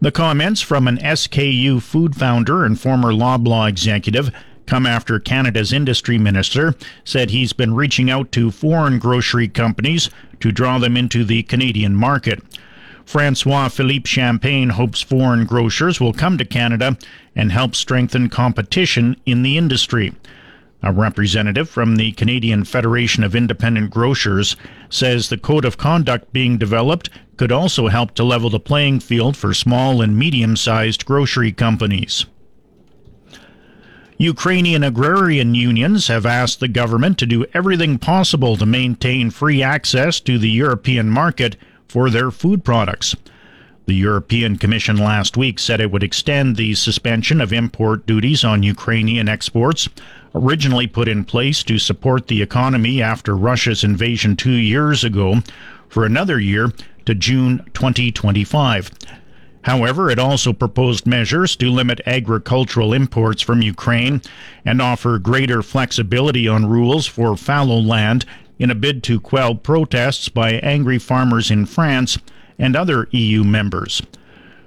The 0.00 0.12
comments 0.12 0.60
from 0.60 0.86
an 0.88 0.98
SKU 0.98 1.80
food 1.80 2.14
founder 2.16 2.64
and 2.64 2.78
former 2.78 3.12
Loblaw 3.12 3.68
executive 3.68 4.30
come 4.66 4.86
after 4.86 5.18
Canada's 5.18 5.72
industry 5.72 6.18
minister 6.18 6.74
said 7.04 7.30
he's 7.30 7.52
been 7.52 7.74
reaching 7.74 8.10
out 8.10 8.32
to 8.32 8.50
foreign 8.50 8.98
grocery 8.98 9.48
companies 9.48 10.10
to 10.40 10.52
draw 10.52 10.78
them 10.78 10.96
into 10.96 11.24
the 11.24 11.42
Canadian 11.44 11.94
market. 11.94 12.42
Francois 13.04 13.68
Philippe 13.68 14.08
Champagne 14.08 14.70
hopes 14.70 15.02
foreign 15.02 15.44
grocers 15.44 16.00
will 16.00 16.14
come 16.14 16.38
to 16.38 16.44
Canada 16.44 16.96
and 17.36 17.52
help 17.52 17.74
strengthen 17.74 18.30
competition 18.30 19.16
in 19.26 19.42
the 19.42 19.58
industry. 19.58 20.12
A 20.82 20.92
representative 20.92 21.68
from 21.68 21.96
the 21.96 22.12
Canadian 22.12 22.64
Federation 22.64 23.24
of 23.24 23.34
Independent 23.34 23.90
Grocers 23.90 24.56
says 24.90 25.28
the 25.28 25.38
code 25.38 25.64
of 25.64 25.78
conduct 25.78 26.30
being 26.32 26.58
developed 26.58 27.08
could 27.36 27.52
also 27.52 27.88
help 27.88 28.14
to 28.14 28.24
level 28.24 28.50
the 28.50 28.60
playing 28.60 29.00
field 29.00 29.36
for 29.36 29.54
small 29.54 30.00
and 30.00 30.16
medium 30.16 30.56
sized 30.56 31.04
grocery 31.04 31.52
companies. 31.52 32.26
Ukrainian 34.16 34.84
agrarian 34.84 35.56
unions 35.56 36.06
have 36.06 36.24
asked 36.24 36.60
the 36.60 36.68
government 36.68 37.18
to 37.18 37.26
do 37.26 37.46
everything 37.52 37.98
possible 37.98 38.56
to 38.56 38.64
maintain 38.64 39.30
free 39.30 39.62
access 39.62 40.20
to 40.20 40.38
the 40.38 40.50
European 40.50 41.10
market 41.10 41.56
for 41.88 42.10
their 42.10 42.30
food 42.30 42.64
products. 42.64 43.16
The 43.86 43.94
European 43.94 44.56
Commission 44.56 44.96
last 44.96 45.36
week 45.36 45.58
said 45.58 45.80
it 45.80 45.90
would 45.90 46.04
extend 46.04 46.56
the 46.56 46.74
suspension 46.74 47.40
of 47.40 47.52
import 47.52 48.06
duties 48.06 48.44
on 48.44 48.62
Ukrainian 48.62 49.28
exports, 49.28 49.88
originally 50.34 50.86
put 50.86 51.08
in 51.08 51.24
place 51.24 51.62
to 51.64 51.78
support 51.78 52.28
the 52.28 52.40
economy 52.40 53.02
after 53.02 53.36
Russia's 53.36 53.84
invasion 53.84 54.36
two 54.36 54.52
years 54.52 55.04
ago, 55.04 55.42
for 55.88 56.06
another 56.06 56.40
year 56.40 56.72
to 57.06 57.14
June 57.14 57.64
2025. 57.74 58.90
However, 59.62 60.10
it 60.10 60.18
also 60.18 60.52
proposed 60.52 61.06
measures 61.06 61.56
to 61.56 61.70
limit 61.70 62.00
agricultural 62.06 62.92
imports 62.92 63.40
from 63.40 63.62
Ukraine 63.62 64.20
and 64.64 64.82
offer 64.82 65.18
greater 65.18 65.62
flexibility 65.62 66.46
on 66.46 66.66
rules 66.66 67.06
for 67.06 67.34
fallow 67.36 67.78
land 67.78 68.26
in 68.58 68.70
a 68.70 68.74
bid 68.74 69.02
to 69.04 69.20
quell 69.20 69.54
protests 69.54 70.28
by 70.28 70.52
angry 70.54 70.98
farmers 70.98 71.50
in 71.50 71.64
France 71.66 72.18
and 72.58 72.76
other 72.76 73.08
EU 73.10 73.42
members. 73.42 74.02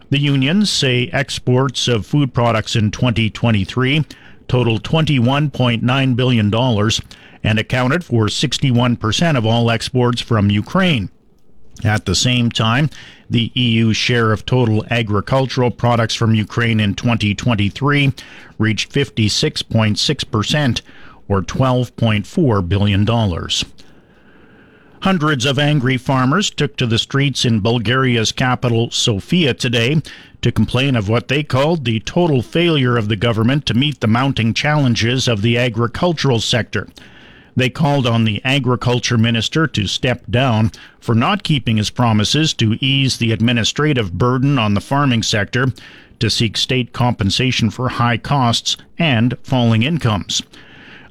The 0.10 0.20
unions 0.20 0.70
say 0.70 1.10
exports 1.14 1.88
of 1.88 2.06
food 2.06 2.34
products 2.34 2.76
in 2.76 2.92
2023 2.92 4.06
totaled 4.48 4.84
$21.9 4.84 6.16
billion 6.16 6.54
and 7.44 7.60
accounted 7.60 8.04
for 8.04 8.26
61% 8.26 9.38
of 9.38 9.46
all 9.46 9.70
exports 9.70 10.22
from 10.22 10.50
Ukraine. 10.50 11.10
At 11.84 12.06
the 12.06 12.16
same 12.16 12.50
time, 12.50 12.90
the 13.30 13.52
EU's 13.54 13.98
share 13.98 14.32
of 14.32 14.46
total 14.46 14.86
agricultural 14.90 15.72
products 15.72 16.16
from 16.16 16.34
Ukraine 16.34 16.80
in 16.80 16.96
2023 16.96 18.14
reached 18.58 18.92
56.6%, 18.92 20.82
or 21.28 21.42
$12.4 21.42 22.70
billion. 22.70 23.06
Hundreds 25.02 25.46
of 25.46 25.60
angry 25.60 25.98
farmers 25.98 26.50
took 26.50 26.76
to 26.76 26.88
the 26.88 26.98
streets 26.98 27.46
in 27.46 27.60
Bulgaria's 27.60 28.32
capital, 28.32 28.90
Sofia, 28.90 29.54
today 29.54 30.02
to 30.42 30.52
complain 30.52 30.96
of 30.96 31.08
what 31.10 31.28
they 31.28 31.44
called 31.44 31.86
the 31.86 32.00
total 32.00 32.42
failure 32.42 32.98
of 32.98 33.08
the 33.08 33.16
government 33.16 33.66
to 33.66 33.74
meet 33.74 34.00
the 34.00 34.08
mounting 34.08 34.54
challenges 34.54 35.28
of 35.28 35.42
the 35.42 35.58
agricultural 35.58 36.40
sector. 36.40 36.88
They 37.58 37.72
called 37.72 38.06
on 38.06 38.24
the 38.24 38.40
agriculture 38.46 39.18
minister 39.18 39.66
to 39.66 39.88
step 39.88 40.24
down 40.30 40.72
for 41.00 41.16
not 41.16 41.42
keeping 41.42 41.78
his 41.78 41.90
promises 41.90 42.54
to 42.54 42.78
ease 42.80 43.18
the 43.18 43.32
administrative 43.32 44.14
burden 44.14 44.60
on 44.60 44.76
the 44.76 44.80
farming 44.80 45.24
sector, 45.24 45.74
to 46.20 46.30
seek 46.30 46.56
state 46.56 46.94
compensation 46.94 47.72
for 47.72 47.90
high 47.90 48.18
costs 48.18 48.78
and 49.00 49.36
falling 49.42 49.82
incomes. 49.82 50.44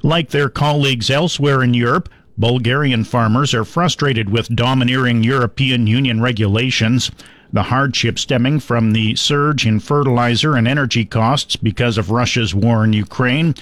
Like 0.01 0.29
their 0.29 0.47
colleagues 0.47 1.09
elsewhere 1.09 1.61
in 1.61 1.73
Europe, 1.73 2.07
Bulgarian 2.37 3.03
farmers 3.03 3.53
are 3.53 3.65
frustrated 3.65 4.29
with 4.29 4.55
domineering 4.55 5.23
European 5.23 5.85
Union 5.85 6.21
regulations, 6.21 7.11
the 7.51 7.63
hardship 7.63 8.17
stemming 8.17 8.61
from 8.61 8.93
the 8.93 9.17
surge 9.17 9.65
in 9.65 9.81
fertilizer 9.81 10.55
and 10.55 10.65
energy 10.65 11.03
costs 11.03 11.57
because 11.57 11.97
of 11.97 12.09
Russia's 12.09 12.55
war 12.55 12.85
in 12.85 12.93
Ukraine, 12.93 13.53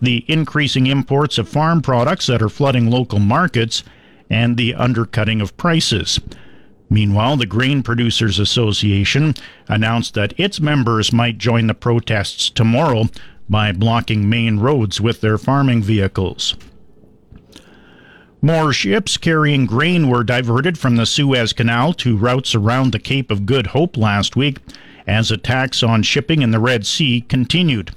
the 0.00 0.24
increasing 0.28 0.86
imports 0.86 1.38
of 1.38 1.48
farm 1.48 1.82
products 1.82 2.26
that 2.26 2.42
are 2.42 2.48
flooding 2.48 2.90
local 2.90 3.18
markets, 3.18 3.82
and 4.28 4.56
the 4.56 4.74
undercutting 4.74 5.40
of 5.40 5.56
prices. 5.56 6.20
Meanwhile, 6.88 7.36
the 7.36 7.46
Grain 7.46 7.82
Producers 7.82 8.38
Association 8.38 9.34
announced 9.68 10.14
that 10.14 10.38
its 10.38 10.60
members 10.60 11.12
might 11.12 11.38
join 11.38 11.66
the 11.66 11.74
protests 11.74 12.50
tomorrow 12.50 13.04
by 13.48 13.72
blocking 13.72 14.28
main 14.28 14.58
roads 14.58 15.00
with 15.00 15.20
their 15.20 15.38
farming 15.38 15.82
vehicles. 15.82 16.56
More 18.42 18.72
ships 18.72 19.16
carrying 19.18 19.66
grain 19.66 20.08
were 20.08 20.24
diverted 20.24 20.78
from 20.78 20.96
the 20.96 21.04
Suez 21.04 21.52
Canal 21.52 21.92
to 21.94 22.16
routes 22.16 22.54
around 22.54 22.92
the 22.92 22.98
Cape 22.98 23.30
of 23.30 23.44
Good 23.44 23.68
Hope 23.68 23.96
last 23.96 24.34
week 24.34 24.58
as 25.06 25.30
attacks 25.30 25.82
on 25.82 26.02
shipping 26.02 26.40
in 26.40 26.50
the 26.50 26.60
Red 26.60 26.86
Sea 26.86 27.20
continued. 27.20 27.90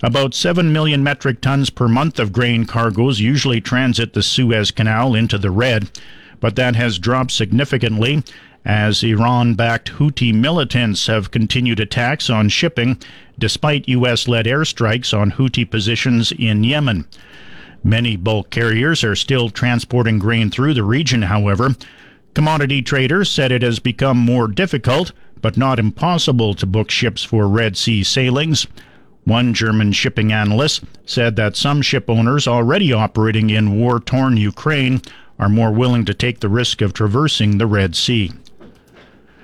About 0.00 0.32
7 0.32 0.72
million 0.72 1.02
metric 1.02 1.40
tons 1.40 1.70
per 1.70 1.88
month 1.88 2.20
of 2.20 2.32
grain 2.32 2.66
cargoes 2.66 3.18
usually 3.18 3.60
transit 3.60 4.12
the 4.12 4.22
Suez 4.22 4.70
Canal 4.70 5.16
into 5.16 5.38
the 5.38 5.50
Red, 5.50 5.90
but 6.38 6.54
that 6.54 6.76
has 6.76 7.00
dropped 7.00 7.32
significantly 7.32 8.22
as 8.64 9.02
Iran 9.02 9.54
backed 9.54 9.92
Houthi 9.92 10.32
militants 10.32 11.08
have 11.08 11.32
continued 11.32 11.80
attacks 11.80 12.30
on 12.30 12.48
shipping 12.48 12.98
despite 13.38 13.88
U.S. 13.88 14.28
led 14.28 14.46
airstrikes 14.46 15.16
on 15.16 15.32
Houthi 15.32 15.68
positions 15.68 16.30
in 16.30 16.62
Yemen. 16.62 17.04
Many 17.82 18.16
bulk 18.16 18.50
carriers 18.50 19.02
are 19.02 19.16
still 19.16 19.50
transporting 19.50 20.18
grain 20.20 20.50
through 20.50 20.74
the 20.74 20.84
region, 20.84 21.22
however. 21.22 21.74
Commodity 22.34 22.82
traders 22.82 23.30
said 23.30 23.50
it 23.50 23.62
has 23.62 23.78
become 23.80 24.16
more 24.18 24.46
difficult, 24.46 25.12
but 25.40 25.56
not 25.56 25.78
impossible, 25.78 26.54
to 26.54 26.66
book 26.66 26.90
ships 26.90 27.24
for 27.24 27.48
Red 27.48 27.76
Sea 27.76 28.04
sailings. 28.04 28.66
One 29.28 29.52
German 29.52 29.92
shipping 29.92 30.32
analyst 30.32 30.84
said 31.04 31.36
that 31.36 31.54
some 31.54 31.82
ship 31.82 32.08
owners 32.08 32.48
already 32.48 32.94
operating 32.94 33.50
in 33.50 33.78
war 33.78 34.00
torn 34.00 34.38
Ukraine 34.38 35.02
are 35.38 35.50
more 35.50 35.70
willing 35.70 36.06
to 36.06 36.14
take 36.14 36.40
the 36.40 36.48
risk 36.48 36.80
of 36.80 36.94
traversing 36.94 37.58
the 37.58 37.66
Red 37.66 37.94
Sea. 37.94 38.32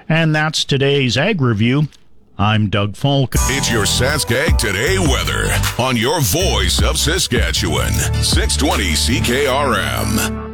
And 0.08 0.34
that's 0.34 0.64
today's 0.64 1.18
Ag 1.18 1.42
Review. 1.42 1.88
I'm 2.38 2.70
Doug 2.70 2.96
Falk. 2.96 3.34
It's 3.34 3.70
your 3.70 3.84
Saskag 3.84 4.56
Today 4.56 4.98
weather 4.98 5.50
on 5.78 5.98
your 5.98 6.22
voice 6.22 6.82
of 6.82 6.96
Saskatchewan, 6.96 7.92
620 7.92 8.84
CKRM. 8.94 10.53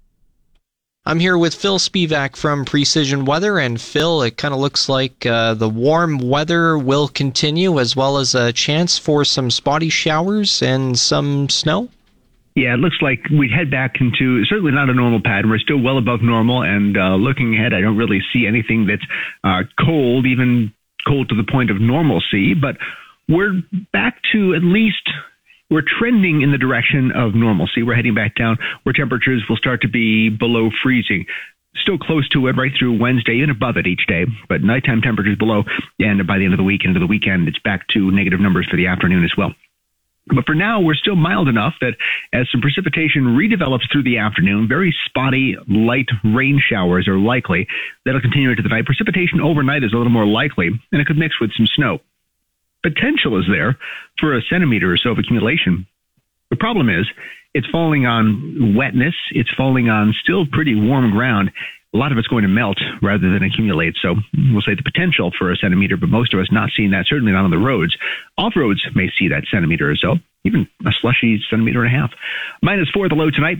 I'm 1.03 1.19
here 1.19 1.35
with 1.35 1.55
Phil 1.55 1.79
Spivak 1.79 2.35
from 2.35 2.63
Precision 2.63 3.25
Weather, 3.25 3.57
and 3.57 3.81
Phil, 3.81 4.21
it 4.21 4.37
kind 4.37 4.53
of 4.53 4.59
looks 4.59 4.87
like 4.87 5.25
uh, 5.25 5.55
the 5.55 5.67
warm 5.67 6.19
weather 6.19 6.77
will 6.77 7.07
continue, 7.07 7.79
as 7.79 7.95
well 7.95 8.19
as 8.19 8.35
a 8.35 8.53
chance 8.53 8.99
for 8.99 9.25
some 9.25 9.49
spotty 9.49 9.89
showers 9.89 10.61
and 10.61 10.97
some 10.97 11.49
snow. 11.49 11.89
Yeah, 12.55 12.75
it 12.75 12.77
looks 12.77 12.97
like 13.01 13.19
we 13.31 13.49
head 13.49 13.71
back 13.71 13.99
into 13.99 14.45
certainly 14.45 14.73
not 14.73 14.91
a 14.91 14.93
normal 14.93 15.21
pattern. 15.23 15.49
We're 15.49 15.57
still 15.57 15.81
well 15.81 15.97
above 15.97 16.21
normal, 16.21 16.61
and 16.61 16.95
uh, 16.95 17.15
looking 17.15 17.55
ahead, 17.55 17.73
I 17.73 17.81
don't 17.81 17.97
really 17.97 18.21
see 18.31 18.45
anything 18.45 18.85
that's 18.85 19.05
uh, 19.43 19.63
cold, 19.83 20.27
even 20.27 20.71
cold 21.07 21.29
to 21.29 21.35
the 21.35 21.49
point 21.51 21.71
of 21.71 21.81
normalcy. 21.81 22.53
But 22.53 22.77
we're 23.27 23.63
back 23.91 24.21
to 24.33 24.53
at 24.53 24.63
least 24.63 25.09
we're 25.71 25.81
trending 25.87 26.41
in 26.41 26.51
the 26.51 26.57
direction 26.59 27.11
of 27.15 27.33
normalcy. 27.33 27.81
We're 27.81 27.95
heading 27.95 28.13
back 28.13 28.35
down 28.35 28.57
where 28.83 28.93
temperatures 28.93 29.43
will 29.49 29.57
start 29.57 29.81
to 29.81 29.89
be 29.89 30.29
below 30.29 30.69
freezing 30.83 31.25
still 31.75 31.97
close 31.97 32.27
to 32.29 32.47
it 32.47 32.57
right 32.57 32.71
through 32.77 32.99
Wednesday 32.99 33.41
and 33.41 33.51
above 33.51 33.77
it 33.77 33.87
each 33.87 34.05
day, 34.07 34.25
but 34.49 34.61
nighttime 34.61 35.01
temperatures 35.01 35.37
below. 35.37 35.63
And 35.99 36.25
by 36.27 36.37
the 36.37 36.45
end 36.45 36.53
of 36.53 36.57
the 36.57 36.63
week, 36.63 36.81
into 36.83 36.99
the 36.99 37.07
weekend, 37.07 37.47
it's 37.47 37.59
back 37.59 37.87
to 37.89 38.11
negative 38.11 38.39
numbers 38.39 38.67
for 38.69 38.77
the 38.77 38.87
afternoon 38.87 39.23
as 39.23 39.31
well. 39.37 39.53
But 40.27 40.45
for 40.45 40.53
now, 40.53 40.79
we're 40.79 40.95
still 40.95 41.15
mild 41.15 41.47
enough 41.47 41.73
that 41.81 41.95
as 42.31 42.47
some 42.51 42.61
precipitation 42.61 43.35
redevelops 43.37 43.91
through 43.91 44.03
the 44.03 44.19
afternoon, 44.19 44.67
very 44.67 44.95
spotty, 45.05 45.55
light 45.67 46.07
rain 46.23 46.61
showers 46.61 47.07
are 47.07 47.17
likely. 47.17 47.67
That'll 48.05 48.21
continue 48.21 48.51
into 48.51 48.61
the 48.61 48.69
night. 48.69 48.85
Precipitation 48.85 49.41
overnight 49.41 49.83
is 49.83 49.93
a 49.93 49.97
little 49.97 50.11
more 50.11 50.27
likely, 50.27 50.67
and 50.67 51.01
it 51.01 51.07
could 51.07 51.17
mix 51.17 51.39
with 51.39 51.51
some 51.57 51.67
snow. 51.75 51.99
Potential 52.83 53.39
is 53.39 53.45
there 53.49 53.77
for 54.19 54.35
a 54.35 54.41
centimeter 54.49 54.91
or 54.91 54.97
so 54.97 55.11
of 55.11 55.19
accumulation. 55.19 55.87
The 56.49 56.55
problem 56.57 56.89
is 56.89 57.07
it's 57.53 57.67
falling 57.67 58.05
on 58.05 58.75
wetness. 58.75 59.15
It's 59.31 59.49
falling 59.55 59.89
on 59.89 60.13
still 60.21 60.45
pretty 60.45 60.75
warm 60.75 61.11
ground 61.11 61.51
a 61.93 61.97
lot 61.97 62.11
of 62.11 62.17
it's 62.17 62.27
going 62.27 62.43
to 62.43 62.47
melt 62.47 62.77
rather 63.01 63.31
than 63.33 63.43
accumulate. 63.43 63.95
So 64.01 64.15
we'll 64.51 64.61
say 64.61 64.75
the 64.75 64.83
potential 64.83 65.31
for 65.37 65.51
a 65.51 65.57
centimeter, 65.57 65.97
but 65.97 66.09
most 66.09 66.33
of 66.33 66.39
us 66.39 66.47
not 66.51 66.69
seeing 66.75 66.91
that, 66.91 67.05
certainly 67.07 67.33
not 67.33 67.43
on 67.43 67.51
the 67.51 67.57
roads. 67.57 67.97
Off 68.37 68.53
roads 68.55 68.81
may 68.95 69.09
see 69.17 69.27
that 69.29 69.43
centimeter 69.51 69.91
or 69.91 69.95
so, 69.95 70.15
even 70.45 70.67
a 70.85 70.91
slushy 71.01 71.41
centimeter 71.49 71.83
and 71.83 71.93
a 71.93 71.97
half. 71.97 72.11
Minus 72.61 72.89
four 72.89 73.09
the 73.09 73.15
low 73.15 73.29
tonight 73.29 73.57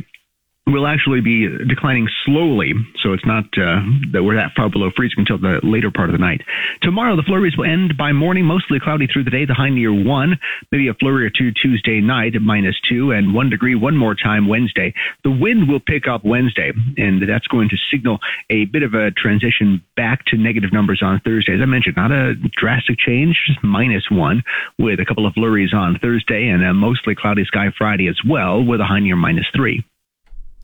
will 0.67 0.87
actually 0.87 1.21
be 1.21 1.47
declining 1.67 2.07
slowly, 2.25 2.73
so 3.01 3.13
it's 3.13 3.25
not 3.25 3.45
uh, 3.57 3.81
that 4.13 4.23
we're 4.23 4.35
that 4.35 4.51
far 4.55 4.69
below 4.69 4.89
freezing 4.95 5.19
until 5.19 5.37
the 5.37 5.59
later 5.63 5.91
part 5.91 6.09
of 6.09 6.13
the 6.13 6.19
night. 6.19 6.41
Tomorrow, 6.81 7.15
the 7.15 7.23
flurries 7.23 7.57
will 7.57 7.65
end 7.65 7.97
by 7.97 8.11
morning, 8.11 8.45
mostly 8.45 8.79
cloudy 8.79 9.07
through 9.07 9.23
the 9.23 9.31
day, 9.31 9.45
the 9.45 9.53
high 9.53 9.69
near 9.69 9.91
one, 9.91 10.39
maybe 10.71 10.87
a 10.87 10.93
flurry 10.93 11.25
or 11.25 11.29
two 11.29 11.51
Tuesday 11.51 11.99
night 11.99 12.33
minus 12.39 12.79
two, 12.87 13.11
and 13.11 13.33
one 13.33 13.49
degree 13.49 13.75
one 13.75 13.97
more 13.97 14.15
time 14.15 14.47
Wednesday. 14.47 14.93
The 15.23 15.31
wind 15.31 15.67
will 15.67 15.79
pick 15.79 16.07
up 16.07 16.23
Wednesday, 16.23 16.71
and 16.97 17.27
that's 17.27 17.47
going 17.47 17.69
to 17.69 17.77
signal 17.91 18.19
a 18.49 18.65
bit 18.65 18.83
of 18.83 18.93
a 18.93 19.11
transition 19.11 19.83
back 19.95 20.25
to 20.27 20.37
negative 20.37 20.71
numbers 20.71 21.01
on 21.03 21.21
Thursday. 21.25 21.55
As 21.55 21.61
I 21.61 21.65
mentioned, 21.65 21.95
not 21.97 22.11
a 22.11 22.35
drastic 22.55 22.99
change, 22.99 23.35
just 23.47 23.63
minus 23.63 24.09
one, 24.09 24.43
with 24.77 24.99
a 24.99 25.05
couple 25.05 25.25
of 25.25 25.33
flurries 25.33 25.73
on 25.73 25.97
Thursday 25.99 26.47
and 26.47 26.63
a 26.63 26.73
mostly 26.73 27.15
cloudy 27.15 27.45
sky 27.45 27.71
Friday 27.77 28.07
as 28.07 28.19
well, 28.27 28.63
with 28.63 28.79
a 28.79 28.85
high 28.85 28.99
near 28.99 29.15
minus 29.15 29.47
three. 29.55 29.83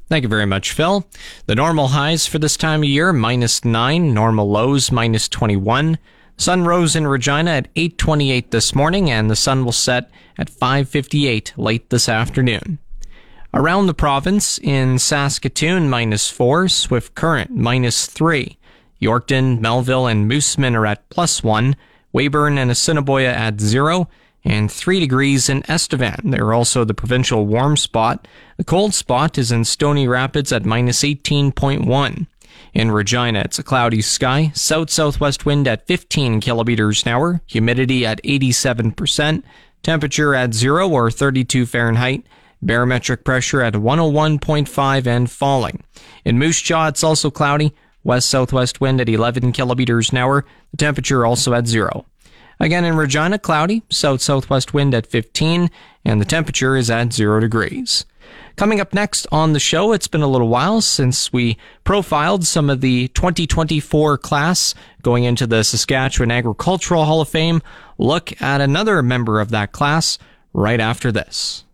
Thank 0.10 0.24
you 0.24 0.30
very 0.30 0.46
much, 0.46 0.72
Phil. 0.72 1.06
The 1.48 1.56
normal 1.56 1.90
highs 1.90 2.26
for 2.28 2.40
this 2.40 2.56
time 2.56 2.82
of 2.82 2.90
year, 2.90 3.12
minus 3.12 3.66
9, 3.66 4.14
normal 4.14 4.50
lows, 4.50 4.90
minus 4.90 5.28
21. 5.28 5.98
Sun 6.38 6.64
rose 6.64 6.96
in 6.96 7.08
Regina 7.08 7.52
at 7.52 7.68
8:28 7.76 8.52
this 8.52 8.74
morning 8.74 9.10
and 9.10 9.30
the 9.30 9.36
sun 9.36 9.66
will 9.66 9.74
set 9.74 10.10
at 10.38 10.50
5:58 10.50 11.52
late 11.58 11.90
this 11.90 12.08
afternoon. 12.08 12.78
Around 13.54 13.88
the 13.88 13.94
province 13.94 14.60
in 14.60 15.00
Saskatoon 15.00 15.90
minus 15.90 16.30
4, 16.30 16.70
Swift 16.70 17.16
Current 17.16 17.52
minus 17.52 18.06
3, 18.06 18.58
Yorkton, 19.02 19.60
Melville 19.60 20.08
and 20.08 20.30
Moosomin 20.30 20.76
are 20.76 20.86
at 20.86 21.10
plus 21.10 21.44
1, 21.44 21.76
Weyburn 22.14 22.58
and 22.58 22.72
Assiniboia 22.72 23.34
at 23.34 23.60
0, 23.60 24.08
and 24.48 24.72
3 24.72 25.00
degrees 25.02 25.50
in 25.50 25.62
Estevan. 25.70 26.32
They're 26.32 26.54
also 26.54 26.86
the 26.86 26.94
provincial 26.94 27.46
warm 27.46 27.76
spot. 27.76 28.28
The 28.56 28.64
cold 28.64 28.94
spot 28.94 29.38
is 29.38 29.52
in 29.52 29.66
Stony 29.66 30.08
Rapids 30.08 30.54
at 30.54 30.66
minus 30.66 31.04
18.1. 31.04 32.28
In 32.74 32.92
Regina, 32.92 33.42
it's 33.42 33.60
a 33.60 33.64
cloudy 33.64 34.02
sky, 34.02 34.52
south 34.56 34.90
southwest 34.90 35.46
wind 35.46 35.68
at 35.68 35.86
15 35.86 36.40
kilometers 36.40 37.04
an 37.06 37.12
hour, 37.12 37.42
humidity 37.46 38.06
at 38.06 38.24
87%, 38.24 39.44
temperature 39.84 40.34
at 40.34 40.54
0 40.54 40.90
or 40.90 41.12
32 41.12 41.66
Fahrenheit, 41.66 42.26
barometric 42.62 43.26
pressure 43.26 43.62
at 43.62 43.74
101.5 43.74 45.08
and 45.08 45.30
falling. 45.30 45.84
In 46.24 46.40
Moose 46.40 46.62
Jaw, 46.62 46.88
it's 46.88 47.04
also 47.04 47.30
cloudy, 47.30 47.74
west 48.04 48.30
southwest 48.30 48.80
wind 48.80 49.02
at 49.02 49.10
11 49.10 49.52
kilometers 49.52 50.12
an 50.12 50.18
hour, 50.18 50.46
the 50.72 50.78
temperature 50.78 51.26
also 51.26 51.54
at 51.54 51.68
0. 51.68 52.06
Again 52.60 52.86
in 52.86 52.96
Regina, 52.96 53.38
cloudy, 53.38 53.84
south 53.90 54.22
southwest 54.22 54.74
wind 54.74 54.96
at 54.96 55.08
15, 55.08 55.70
and 56.04 56.22
the 56.22 56.26
temperature 56.26 56.76
is 56.76 56.90
at 56.90 57.14
0 57.14 57.40
degrees. 57.40 58.06
Coming 58.56 58.82
up 58.82 58.94
next 58.94 59.28
on 59.32 59.54
the 59.54 59.60
show, 59.60 59.94
it's 59.94 60.08
been 60.08 60.24
a 60.24 60.28
little 60.28 60.48
while 60.48 60.82
since 60.82 61.32
we 61.32 61.58
profiled 61.84 62.46
some 62.46 62.70
of 62.70 62.82
the 62.82 63.08
2024 63.10 64.18
class 64.18 64.74
going 65.04 65.24
into 65.24 65.46
the 65.46 65.64
Saskatchewan 65.64 66.32
Agricultural 66.32 67.06
Hall 67.06 67.22
of 67.22 67.30
Fame. 67.30 67.62
Look 68.00 68.42
at 68.42 68.60
another 68.60 69.04
member 69.04 69.40
of 69.40 69.52
that 69.52 69.72
class 69.72 70.18
right 70.54 70.80
after 70.80 71.12
this. 71.12 71.66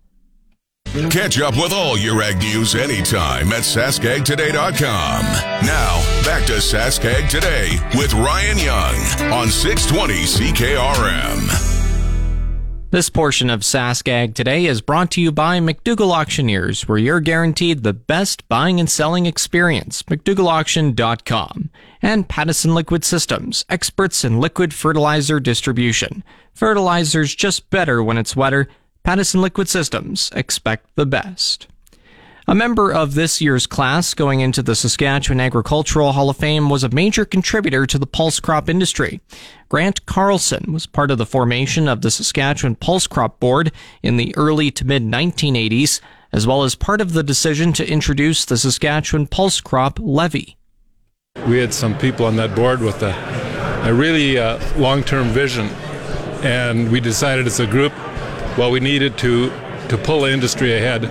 Catch 0.93 1.41
up 1.41 1.55
with 1.55 1.73
all 1.73 1.97
your 1.97 2.21
ag 2.21 2.37
news 2.37 2.75
anytime 2.75 3.51
at 3.51 3.63
saskagtoday.com. 3.63 5.23
Now, 5.65 6.21
back 6.23 6.45
to 6.45 6.53
Saskag 6.53 7.27
Today 7.29 7.79
with 7.97 8.13
Ryan 8.13 8.59
Young 8.59 8.95
on 9.33 9.47
620 9.47 10.13
CKRM. 10.53 11.71
This 12.91 13.09
portion 13.09 13.49
of 13.49 13.61
Saskag 13.61 14.35
Today 14.35 14.67
is 14.67 14.81
brought 14.81 15.09
to 15.11 15.21
you 15.21 15.31
by 15.31 15.59
McDougall 15.59 16.11
Auctioneers, 16.11 16.87
where 16.87 16.99
you're 16.99 17.21
guaranteed 17.21 17.81
the 17.81 17.93
best 17.93 18.47
buying 18.47 18.79
and 18.79 18.87
selling 18.87 19.25
experience. 19.25 20.03
McDougallAuction.com. 20.03 21.71
And 22.03 22.29
Pattison 22.29 22.75
Liquid 22.75 23.03
Systems, 23.03 23.65
experts 23.67 24.23
in 24.23 24.39
liquid 24.39 24.75
fertilizer 24.75 25.39
distribution. 25.39 26.23
Fertilizer's 26.53 27.33
just 27.33 27.67
better 27.71 28.03
when 28.03 28.19
it's 28.19 28.35
wetter. 28.35 28.67
Pattison 29.03 29.41
Liquid 29.41 29.67
Systems, 29.67 30.31
expect 30.33 30.95
the 30.95 31.05
best. 31.05 31.67
A 32.47 32.55
member 32.55 32.91
of 32.91 33.13
this 33.13 33.41
year's 33.41 33.67
class 33.67 34.13
going 34.13 34.39
into 34.39 34.61
the 34.61 34.75
Saskatchewan 34.75 35.39
Agricultural 35.39 36.11
Hall 36.11 36.29
of 36.29 36.37
Fame 36.37 36.69
was 36.69 36.83
a 36.83 36.89
major 36.89 37.25
contributor 37.25 37.85
to 37.85 37.97
the 37.97 38.07
pulse 38.07 38.39
crop 38.39 38.69
industry. 38.69 39.21
Grant 39.69 40.05
Carlson 40.05 40.71
was 40.73 40.85
part 40.85 41.11
of 41.11 41.17
the 41.17 41.25
formation 41.25 41.87
of 41.87 42.01
the 42.01 42.11
Saskatchewan 42.11 42.75
Pulse 42.75 43.07
Crop 43.07 43.39
Board 43.39 43.71
in 44.01 44.17
the 44.17 44.33
early 44.35 44.71
to 44.71 44.85
mid 44.85 45.03
1980s, 45.03 46.01
as 46.31 46.45
well 46.45 46.63
as 46.63 46.75
part 46.75 46.99
of 46.99 47.13
the 47.13 47.23
decision 47.23 47.71
to 47.73 47.89
introduce 47.89 48.45
the 48.45 48.57
Saskatchewan 48.57 49.27
Pulse 49.27 49.61
Crop 49.61 49.99
Levy. 50.01 50.57
We 51.47 51.57
had 51.57 51.73
some 51.73 51.97
people 51.97 52.25
on 52.25 52.35
that 52.37 52.55
board 52.55 52.81
with 52.81 53.01
a, 53.03 53.13
a 53.85 53.93
really 53.93 54.37
uh, 54.37 54.59
long 54.77 55.03
term 55.03 55.27
vision 55.29 55.69
and 56.43 56.91
we 56.91 56.99
decided 56.99 57.47
as 57.47 57.61
a 57.61 57.65
group, 57.65 57.93
well, 58.57 58.71
we 58.71 58.79
needed 58.79 59.17
to 59.19 59.49
to 59.89 59.97
pull 59.97 60.21
the 60.21 60.31
industry 60.31 60.75
ahead 60.75 61.03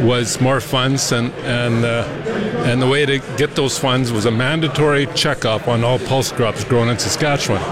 was 0.00 0.40
more 0.40 0.60
funds, 0.60 1.12
and 1.12 1.32
and 1.44 1.84
uh, 1.84 2.04
and 2.64 2.80
the 2.80 2.86
way 2.86 3.06
to 3.06 3.18
get 3.36 3.54
those 3.56 3.78
funds 3.78 4.12
was 4.12 4.26
a 4.26 4.30
mandatory 4.30 5.06
checkup 5.14 5.68
on 5.68 5.84
all 5.84 5.98
pulse 5.98 6.32
crops 6.32 6.64
grown 6.64 6.88
in 6.88 6.98
Saskatchewan. 6.98 7.62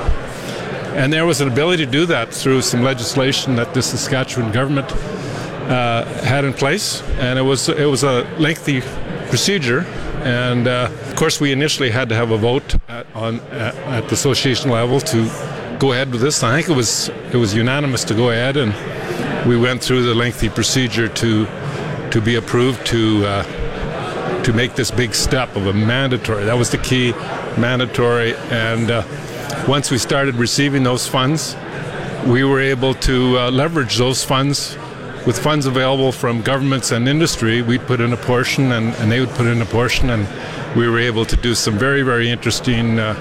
And 0.96 1.12
there 1.12 1.26
was 1.26 1.40
an 1.40 1.48
ability 1.48 1.84
to 1.84 1.90
do 1.90 2.06
that 2.06 2.32
through 2.32 2.62
some 2.62 2.82
legislation 2.82 3.56
that 3.56 3.74
the 3.74 3.82
Saskatchewan 3.82 4.50
government 4.50 4.90
uh, 4.92 6.04
had 6.22 6.44
in 6.44 6.54
place, 6.54 7.02
and 7.18 7.38
it 7.38 7.42
was 7.42 7.68
it 7.68 7.86
was 7.86 8.02
a 8.02 8.22
lengthy 8.38 8.80
procedure. 9.28 9.80
And 10.24 10.66
uh, 10.66 10.90
of 11.08 11.16
course, 11.16 11.40
we 11.40 11.52
initially 11.52 11.90
had 11.90 12.08
to 12.08 12.14
have 12.14 12.30
a 12.30 12.38
vote 12.38 12.76
at, 12.88 13.06
on 13.14 13.40
at, 13.50 13.74
at 13.76 14.08
the 14.08 14.14
association 14.14 14.70
level 14.70 15.00
to 15.00 15.28
go 15.78 15.92
ahead 15.92 16.10
with 16.10 16.20
this. 16.20 16.42
I 16.42 16.56
think 16.56 16.68
it 16.68 16.76
was 16.76 17.08
it 17.32 17.36
was 17.36 17.54
unanimous 17.54 18.04
to 18.04 18.14
go 18.14 18.30
ahead, 18.30 18.56
and 18.56 18.74
we 19.46 19.56
went 19.56 19.82
through 19.82 20.02
the 20.02 20.14
lengthy 20.14 20.48
procedure 20.48 21.08
to 21.08 21.46
to 22.10 22.20
be 22.20 22.36
approved 22.36 22.86
to 22.86 23.26
uh, 23.26 24.42
to 24.42 24.52
make 24.52 24.74
this 24.74 24.90
big 24.90 25.14
step 25.14 25.54
of 25.56 25.66
a 25.66 25.72
mandatory. 25.72 26.44
That 26.44 26.56
was 26.56 26.70
the 26.70 26.78
key, 26.78 27.12
mandatory. 27.58 28.34
And 28.50 28.90
uh, 28.90 29.02
once 29.66 29.90
we 29.90 29.98
started 29.98 30.36
receiving 30.36 30.84
those 30.84 31.06
funds, 31.06 31.56
we 32.26 32.44
were 32.44 32.60
able 32.60 32.94
to 32.94 33.38
uh, 33.38 33.50
leverage 33.50 33.96
those 33.96 34.24
funds. 34.24 34.76
With 35.26 35.36
funds 35.36 35.66
available 35.66 36.12
from 36.12 36.42
governments 36.42 36.92
and 36.92 37.08
industry, 37.08 37.60
we'd 37.60 37.84
put 37.88 38.00
in 38.00 38.12
a 38.12 38.16
portion, 38.16 38.70
and, 38.70 38.94
and 38.94 39.10
they 39.10 39.18
would 39.18 39.30
put 39.30 39.46
in 39.46 39.60
a 39.60 39.64
portion, 39.64 40.10
and 40.10 40.28
we 40.76 40.88
were 40.88 41.00
able 41.00 41.24
to 41.24 41.36
do 41.36 41.52
some 41.56 41.76
very, 41.76 42.02
very 42.02 42.30
interesting 42.30 43.00
uh, 43.00 43.14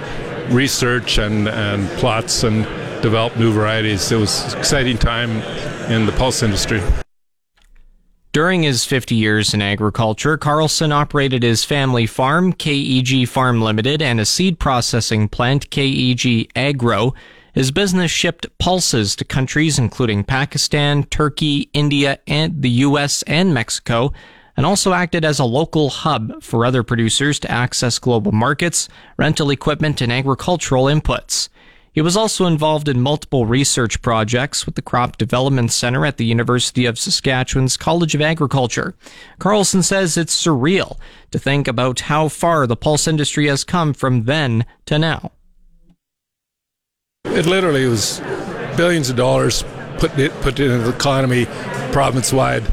research 0.49 1.17
and, 1.17 1.47
and 1.47 1.88
plots 1.97 2.43
and 2.43 2.63
develop 3.01 3.38
new 3.38 3.51
varieties. 3.51 4.12
It 4.12 4.17
was 4.17 4.53
an 4.53 4.60
exciting 4.60 4.97
time 4.97 5.31
in 5.91 6.05
the 6.05 6.12
pulse 6.13 6.43
industry. 6.43 6.81
During 8.31 8.63
his 8.63 8.84
50 8.84 9.15
years 9.15 9.53
in 9.53 9.62
agriculture, 9.62 10.38
Carlson 10.38 10.91
operated 10.91 11.41
his 11.41 11.63
family 11.63 12.05
farm, 12.05 12.51
KEG 12.51 13.29
Farm 13.29 13.62
Limited, 13.62 14.01
and 14.01 14.19
a 14.19 14.25
seed 14.25 14.60
processing 14.60 15.29
plant, 15.29 15.69
KEG 15.69 16.49
Agro. 16.53 17.13
His 17.53 17.71
business 17.71 18.12
shipped 18.12 18.45
pulses 18.58 19.15
to 19.15 19.23
countries 19.23 19.79
including 19.79 20.25
Pakistan, 20.25 21.03
Turkey, 21.03 21.69
India, 21.71 22.19
and 22.27 22.62
the 22.62 22.69
US 22.69 23.21
and 23.23 23.53
Mexico, 23.53 24.12
and 24.57 24.65
also 24.65 24.93
acted 24.93 25.25
as 25.25 25.39
a 25.39 25.45
local 25.45 25.89
hub 25.89 26.41
for 26.41 26.65
other 26.65 26.83
producers 26.83 27.39
to 27.39 27.51
access 27.51 27.99
global 27.99 28.31
markets, 28.31 28.87
rental 29.17 29.49
equipment, 29.49 30.01
and 30.01 30.11
agricultural 30.11 30.85
inputs. 30.85 31.49
He 31.91 32.01
was 32.01 32.17
also 32.17 32.45
involved 32.45 32.89
in 32.89 32.99
multiple 32.99 33.45
research 33.45 34.01
projects 34.01 34.65
with 34.65 34.75
the 34.75 34.81
Crop 34.81 35.17
Development 35.17 35.71
Center 35.71 36.05
at 36.05 36.17
the 36.17 36.25
University 36.25 36.85
of 36.85 36.99
Saskatchewan's 36.99 37.77
College 37.77 38.13
of 38.13 38.21
Agriculture. 38.21 38.95
Carlson 39.39 39.81
says 39.81 40.17
it's 40.17 40.35
surreal 40.35 40.97
to 41.31 41.39
think 41.39 41.69
about 41.69 42.01
how 42.01 42.27
far 42.27 42.67
the 42.67 42.75
pulse 42.75 43.07
industry 43.07 43.47
has 43.47 43.63
come 43.63 43.93
from 43.93 44.25
then 44.25 44.65
to 44.87 44.99
now. 44.99 45.31
It 47.23 47.45
literally 47.45 47.85
was 47.85 48.19
billions 48.75 49.09
of 49.09 49.15
dollars 49.15 49.63
put 49.97 50.17
it 50.19 50.31
put 50.41 50.59
into 50.59 50.77
the 50.79 50.93
economy 50.93 51.45
province 51.91 52.33
wide, 52.33 52.63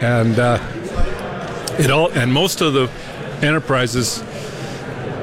and 0.00 0.38
uh, 0.38 0.58
it 1.78 1.90
all 1.90 2.10
and 2.12 2.32
most 2.32 2.60
of 2.60 2.72
the 2.72 2.90
enterprises 3.42 4.22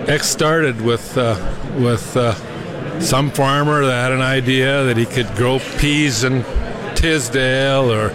X 0.08 0.28
started 0.28 0.82
with 0.82 1.18
uh, 1.18 1.36
with 1.78 2.16
uh, 2.18 2.34
some 3.00 3.32
farmer 3.32 3.86
that 3.86 4.04
had 4.04 4.12
an 4.12 4.22
idea 4.22 4.84
that 4.84 4.98
he 4.98 5.06
could 5.06 5.34
grow 5.36 5.60
peas 5.78 6.24
in 6.24 6.44
Tisdale 6.96 7.92
or 7.92 8.10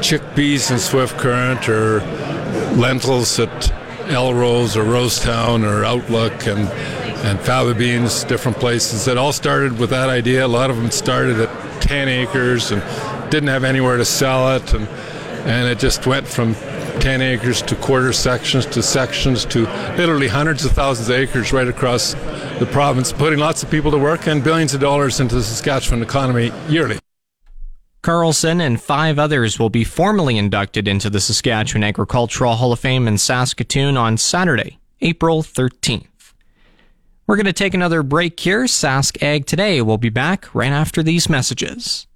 chickpeas 0.00 0.70
in 0.70 0.78
Swift 0.78 1.16
Current 1.18 1.68
or 1.68 2.00
lentils 2.76 3.38
at 3.38 3.48
Elrose 4.08 4.76
or 4.76 4.84
Rosetown 4.84 5.64
or 5.64 5.84
Outlook 5.84 6.46
and 6.46 6.68
and 7.24 7.38
faba 7.40 7.76
beans, 7.76 8.22
different 8.24 8.58
places. 8.58 9.08
It 9.08 9.18
all 9.18 9.32
started 9.32 9.78
with 9.78 9.90
that 9.90 10.08
idea. 10.08 10.46
A 10.46 10.46
lot 10.46 10.70
of 10.70 10.76
them 10.76 10.90
started 10.90 11.40
at 11.40 11.82
10 11.82 12.08
acres 12.08 12.70
and 12.70 12.80
didn't 13.30 13.48
have 13.48 13.64
anywhere 13.64 13.96
to 13.96 14.04
sell 14.04 14.56
it, 14.56 14.72
and 14.72 14.88
and 15.46 15.68
it 15.68 15.78
just 15.78 16.06
went 16.06 16.26
from 16.26 16.54
10 17.00 17.20
acres 17.20 17.62
to 17.62 17.76
quarter 17.76 18.12
sections 18.12 18.66
to 18.66 18.82
sections 18.82 19.44
to 19.46 19.66
literally 19.96 20.28
hundreds 20.28 20.64
of 20.64 20.72
thousands 20.72 21.08
of 21.08 21.16
acres 21.16 21.52
right 21.52 21.68
across 21.68 22.14
the 22.58 22.68
province, 22.72 23.12
putting 23.12 23.38
lots 23.38 23.62
of 23.62 23.70
people 23.70 23.90
to 23.90 23.98
work 23.98 24.26
and 24.26 24.42
billions 24.42 24.74
of 24.74 24.80
dollars 24.80 25.20
into 25.20 25.34
the 25.34 25.42
Saskatchewan 25.42 26.02
economy 26.02 26.52
yearly. 26.68 26.98
Carlson 28.02 28.60
and 28.60 28.80
five 28.80 29.18
others 29.18 29.58
will 29.58 29.70
be 29.70 29.84
formally 29.84 30.38
inducted 30.38 30.88
into 30.88 31.10
the 31.10 31.20
Saskatchewan 31.20 31.84
Agricultural 31.84 32.56
Hall 32.56 32.72
of 32.72 32.80
Fame 32.80 33.06
in 33.06 33.18
Saskatoon 33.18 33.96
on 33.96 34.16
Saturday, 34.16 34.78
April 35.00 35.42
13th. 35.42 36.06
We're 37.28 37.36
going 37.36 37.46
to 37.46 37.52
take 37.52 37.74
another 37.74 38.02
break 38.02 38.40
here. 38.40 38.64
Sask 38.64 39.22
Ag 39.22 39.44
Today 39.44 39.82
will 39.82 39.98
be 39.98 40.08
back 40.08 40.52
right 40.54 40.72
after 40.72 41.02
these 41.02 41.28
messages. 41.28 42.07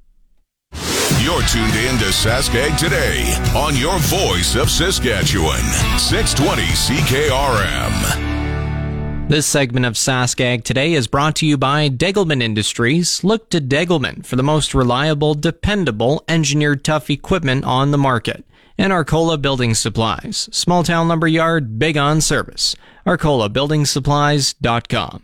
You're 1.23 1.43
tuned 1.43 1.77
in 1.77 1.99
to 1.99 2.07
Saskag 2.07 2.77
Today 2.77 3.33
on 3.55 3.77
your 3.77 3.97
voice 4.01 4.57
of 4.57 4.69
Saskatchewan, 4.69 5.63
620 5.97 6.63
CKRM. 6.63 9.29
This 9.29 9.47
segment 9.47 9.87
of 9.87 9.95
Saskag 9.95 10.65
Today 10.65 10.95
is 10.95 11.07
brought 11.07 11.37
to 11.37 11.47
you 11.47 11.57
by 11.57 11.89
Degelman 11.89 12.43
Industries. 12.43 13.23
Look 13.23 13.51
to 13.51 13.61
Degelman 13.61 14.27
for 14.27 14.35
the 14.35 14.43
most 14.43 14.75
reliable, 14.75 15.35
dependable, 15.35 16.25
engineered 16.27 16.83
tough 16.83 17.09
equipment 17.09 17.65
on 17.65 17.93
the 17.93 17.99
market. 17.99 18.45
And 18.77 18.93
Arcola 18.93 19.39
Building 19.39 19.75
Supplies. 19.75 20.49
Small 20.51 20.83
town 20.83 21.07
lumber 21.07 21.29
yard, 21.29 21.79
big 21.79 21.97
on 21.97 22.21
service. 22.21 22.75
ArcolaBuildingSupplies.com. 23.07 25.23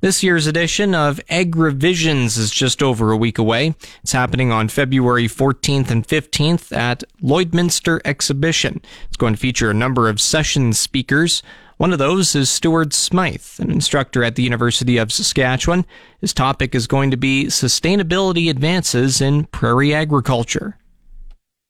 This 0.00 0.22
year's 0.22 0.46
edition 0.46 0.94
of 0.94 1.20
AgriVisions 1.30 2.36
is 2.36 2.50
just 2.50 2.82
over 2.82 3.12
a 3.12 3.16
week 3.16 3.38
away. 3.38 3.74
It's 4.02 4.12
happening 4.12 4.52
on 4.52 4.68
February 4.68 5.26
14th 5.26 5.90
and 5.90 6.06
15th 6.06 6.76
at 6.76 7.02
Lloydminster 7.22 8.02
Exhibition. 8.04 8.82
It's 9.08 9.16
going 9.16 9.32
to 9.32 9.40
feature 9.40 9.70
a 9.70 9.74
number 9.74 10.10
of 10.10 10.20
session 10.20 10.74
speakers. 10.74 11.42
One 11.78 11.94
of 11.94 11.98
those 11.98 12.34
is 12.34 12.50
Stuart 12.50 12.92
Smyth, 12.92 13.58
an 13.58 13.70
instructor 13.70 14.22
at 14.22 14.34
the 14.34 14.42
University 14.42 14.98
of 14.98 15.10
Saskatchewan. 15.10 15.86
His 16.20 16.34
topic 16.34 16.74
is 16.74 16.86
going 16.86 17.10
to 17.10 17.16
be 17.16 17.46
sustainability 17.46 18.50
advances 18.50 19.22
in 19.22 19.46
prairie 19.46 19.94
agriculture 19.94 20.76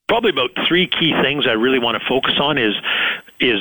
probably 0.08 0.30
about 0.30 0.50
three 0.68 0.86
key 0.86 1.12
things 1.20 1.46
I 1.46 1.52
really 1.52 1.78
want 1.78 2.00
to 2.00 2.08
focus 2.08 2.34
on 2.40 2.58
is 2.58 2.74
is 3.40 3.60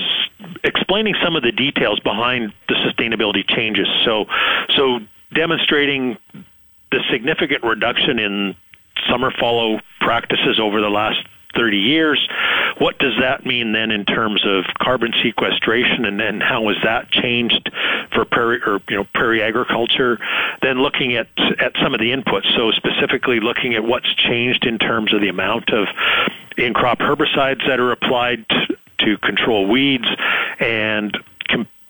explaining 0.64 1.16
some 1.24 1.36
of 1.36 1.44
the 1.44 1.52
details 1.52 2.00
behind 2.00 2.54
the 2.68 2.76
sustainability 2.76 3.48
changes. 3.48 3.88
So 4.04 4.26
so 4.76 5.00
demonstrating 5.34 6.18
the 6.92 7.00
significant 7.12 7.64
reduction 7.64 8.20
in 8.20 8.56
summer 9.10 9.32
fallow 9.32 9.80
practices 10.00 10.60
over 10.60 10.82
the 10.82 10.90
last 10.90 11.20
30 11.56 11.78
years. 11.78 12.28
What 12.78 13.00
does 13.00 13.14
that 13.20 13.46
mean 13.46 13.72
then 13.72 13.92
in 13.92 14.06
terms 14.06 14.46
of 14.46 14.66
carbon 14.80 15.14
sequestration, 15.24 16.06
and 16.06 16.20
then 16.20 16.42
how 16.42 16.68
has 16.68 16.78
that 16.84 17.10
changed 17.10 17.72
for 18.14 18.26
prairie 18.26 18.62
or 18.66 18.82
you 18.90 18.98
know 18.98 19.08
prairie 19.14 19.42
agriculture? 19.42 20.20
Then 20.62 20.82
looking 20.82 21.16
at 21.16 21.28
at 21.60 21.74
some 21.82 21.94
of 21.94 22.00
the 22.00 22.12
inputs, 22.12 22.54
so 22.56 22.72
specifically 22.72 23.40
looking 23.40 23.76
at 23.76 23.84
what's 23.84 24.14
changed 24.16 24.66
in 24.66 24.78
terms 24.78 25.14
of 25.14 25.22
the 25.22 25.30
amount 25.30 25.70
of 25.72 25.88
in 26.58 26.74
crop 26.74 27.00
herbicides 27.00 27.66
that 27.68 27.80
are 27.80 27.92
applied 27.92 28.46
to 29.00 29.18
control 29.18 29.68
weeds, 29.68 30.08
and 30.60 31.18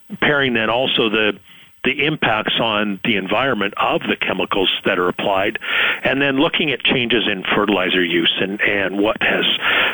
comparing 0.08 0.54
then 0.54 0.70
also 0.70 1.10
the 1.10 1.40
the 1.84 2.04
impacts 2.04 2.60
on 2.60 3.00
the 3.04 3.16
environment 3.16 3.76
of 3.78 4.02
the 4.02 4.16
chemicals 4.16 4.72
that 4.86 4.98
are 4.98 5.08
applied, 5.08 5.60
and 6.04 6.20
then 6.20 6.38
looking 6.38 6.72
at 6.72 6.84
changes 6.84 7.28
in 7.28 7.44
fertilizer 7.44 8.04
use 8.04 8.34
and, 8.42 8.60
and 8.62 8.98
what 8.98 9.22
has 9.22 9.46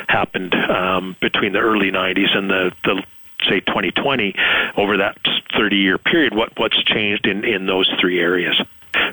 happened 0.08 0.54
um, 0.54 1.14
between 1.20 1.52
the 1.52 1.58
early 1.58 1.90
90s 1.90 2.34
and 2.34 2.48
the, 2.48 2.72
the 2.84 3.04
say 3.46 3.60
2020 3.60 4.34
over 4.76 4.98
that 4.98 5.18
30 5.54 5.76
year 5.76 5.98
period 5.98 6.32
what 6.32 6.56
what's 6.58 6.80
changed 6.84 7.26
in 7.26 7.44
in 7.44 7.66
those 7.66 7.92
three 8.00 8.20
areas 8.20 8.60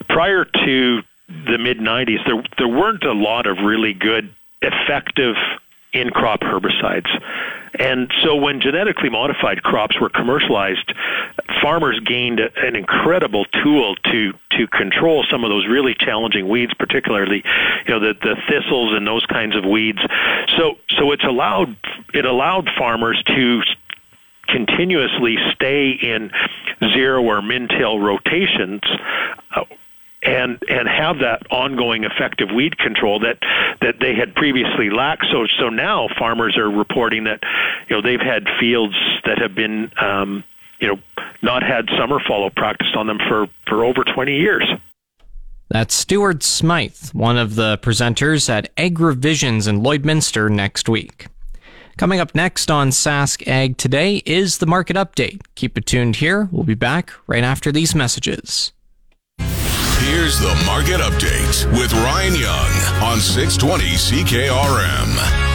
prior 0.07 0.45
to 0.45 1.01
the 1.27 1.57
mid 1.57 1.79
90s 1.79 2.23
there 2.27 2.43
there 2.59 2.67
weren't 2.67 3.03
a 3.03 3.11
lot 3.11 3.47
of 3.47 3.57
really 3.57 3.93
good 3.93 4.29
effective 4.61 5.35
in 5.93 6.09
crop 6.11 6.41
herbicides. 6.41 7.09
And 7.79 8.11
so 8.23 8.35
when 8.35 8.59
genetically 8.59 9.09
modified 9.09 9.63
crops 9.63 9.99
were 9.99 10.09
commercialized, 10.09 10.93
farmers 11.61 11.99
gained 12.01 12.39
an 12.39 12.75
incredible 12.75 13.45
tool 13.45 13.95
to 13.95 14.33
to 14.51 14.67
control 14.67 15.25
some 15.29 15.45
of 15.45 15.49
those 15.49 15.65
really 15.65 15.95
challenging 15.95 16.49
weeds, 16.49 16.73
particularly 16.73 17.43
you 17.87 17.93
know 17.93 17.99
the 17.99 18.13
the 18.13 18.35
thistles 18.49 18.93
and 18.93 19.07
those 19.07 19.25
kinds 19.25 19.55
of 19.55 19.63
weeds. 19.63 19.99
So 20.57 20.77
so 20.97 21.11
it's 21.13 21.23
allowed 21.23 21.75
it 22.13 22.25
allowed 22.25 22.69
farmers 22.77 23.23
to 23.27 23.61
continuously 24.47 25.37
stay 25.53 25.91
in 25.91 26.31
zero 26.93 27.23
or 27.23 27.41
min-till 27.41 27.99
rotations 27.99 28.81
uh, 29.55 29.63
and 30.23 30.61
and 30.69 30.87
have 30.87 31.19
that 31.19 31.43
ongoing 31.49 32.03
effective 32.03 32.49
weed 32.53 32.77
control 32.77 33.19
that 33.19 33.37
that 33.81 33.95
they 33.99 34.13
had 34.13 34.35
previously 34.35 34.89
lacked. 34.89 35.25
So 35.31 35.47
so 35.59 35.69
now 35.69 36.09
farmers 36.17 36.57
are 36.57 36.69
reporting 36.69 37.23
that 37.25 37.39
you 37.87 37.95
know 37.95 38.01
they've 38.01 38.19
had 38.19 38.47
fields 38.59 38.95
that 39.25 39.37
have 39.39 39.55
been 39.55 39.91
um, 39.99 40.43
you 40.79 40.87
know 40.87 40.99
not 41.41 41.63
had 41.63 41.89
summer 41.97 42.19
fallow 42.25 42.49
practiced 42.49 42.95
on 42.95 43.07
them 43.07 43.19
for 43.27 43.47
for 43.67 43.85
over 43.85 44.03
20 44.03 44.35
years. 44.35 44.69
That's 45.69 45.93
Stuart 45.93 46.41
Smyth, 46.41 47.13
one 47.13 47.37
of 47.37 47.53
the 47.53 47.77
presenters 47.77 48.49
at 48.49 48.75
AgriVisions 48.75 49.67
in 49.67 49.81
Lloydminster 49.81 50.49
next 50.49 50.89
week. 50.89 51.27
Coming 51.95 52.19
up 52.19 52.33
next 52.33 52.71
on 52.71 52.89
Sask 52.89 53.47
Ag 53.47 53.77
Today 53.77 54.23
is 54.25 54.57
the 54.57 54.65
market 54.65 54.95
update. 54.95 55.41
Keep 55.55 55.77
it 55.77 55.85
tuned 55.85 56.15
here. 56.15 56.49
We'll 56.51 56.63
be 56.63 56.73
back 56.73 57.11
right 57.27 57.43
after 57.43 57.71
these 57.71 57.93
messages. 57.93 58.71
Here's 60.01 60.39
the 60.39 60.55
market 60.65 61.01
update 61.01 61.69
with 61.77 61.91
Ryan 61.93 62.35
Young 62.35 62.71
on 63.03 63.19
620 63.19 63.83
CKRM. 63.95 65.47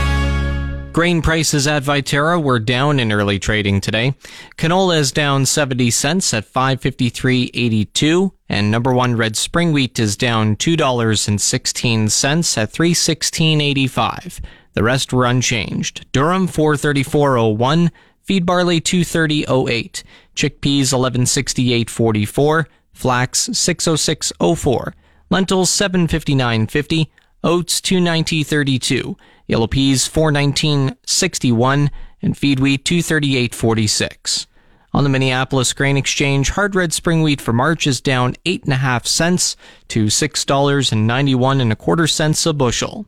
Grain 0.92 1.22
prices 1.22 1.66
at 1.66 1.82
Viterra 1.82 2.40
were 2.40 2.60
down 2.60 3.00
in 3.00 3.10
early 3.10 3.40
trading 3.40 3.80
today. 3.80 4.14
Canola 4.56 4.98
is 4.98 5.10
down 5.10 5.44
70 5.44 5.90
cents 5.90 6.32
at 6.32 6.46
553.82 6.46 8.30
and 8.48 8.70
number 8.70 8.92
1 8.92 9.16
red 9.16 9.36
spring 9.36 9.72
wheat 9.72 9.98
is 9.98 10.16
down 10.16 10.54
$2.16 10.54 12.58
at 12.58 12.72
316.85. 12.72 14.40
The 14.74 14.82
rest 14.82 15.12
were 15.12 15.24
unchanged. 15.24 16.06
Durum 16.12 16.46
434.01, 16.46 17.90
feed 18.22 18.46
barley 18.46 18.80
230.08, 18.80 20.02
chickpeas 20.36 20.92
1168.44, 20.92 22.66
flax 22.94 23.50
606.04, 23.50 24.92
lentils 25.28 25.70
759.50, 25.70 27.08
oats 27.42 27.80
290.32 27.82 29.16
yellow 29.46 29.66
peas 29.66 30.08
419.61, 30.08 31.90
and 32.22 32.36
feed 32.36 32.60
wheat 32.60 32.84
238.46. 32.84 34.46
On 34.92 35.02
the 35.02 35.10
Minneapolis 35.10 35.72
Grain 35.72 35.96
Exchange, 35.96 36.50
hard 36.50 36.74
red 36.74 36.92
spring 36.92 37.22
wheat 37.22 37.40
for 37.40 37.52
March 37.52 37.86
is 37.86 38.00
down 38.00 38.34
8.5 38.46 39.06
cents 39.06 39.56
to 39.88 40.06
$6.91 40.06 41.60
and 41.60 41.72
a 41.72 41.76
quarter 41.76 42.06
cents 42.06 42.46
a 42.46 42.52
bushel. 42.52 43.06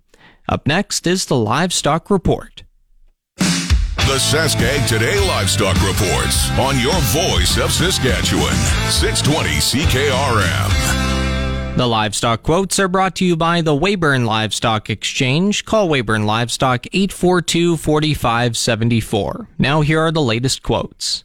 Up 0.49 0.67
next 0.67 1.07
is 1.07 1.27
the 1.27 1.37
livestock 1.37 2.11
report. 2.11 2.65
The 4.07 4.19
Saskag 4.19 4.87
Today 4.87 5.19
Livestock 5.27 5.75
Reports 5.83 6.49
on 6.61 6.79
your 6.79 6.95
voice 7.11 7.59
of 7.59 7.73
Saskatchewan, 7.73 8.55
620 8.89 9.59
CKRM. 9.59 11.77
The 11.77 11.89
livestock 11.89 12.45
quotes 12.45 12.79
are 12.79 12.87
brought 12.87 13.17
to 13.17 13.25
you 13.25 13.37
by 13.37 13.63
the 13.63 13.75
Weyburn 13.75 14.25
Livestock 14.25 14.91
Exchange. 14.91 15.65
Call 15.65 15.89
Weyburn 15.89 16.25
Livestock 16.25 16.87
842 16.93 17.77
4574. 17.77 19.49
Now, 19.59 19.81
here 19.81 19.99
are 19.99 20.13
the 20.13 20.23
latest 20.23 20.63
quotes. 20.63 21.25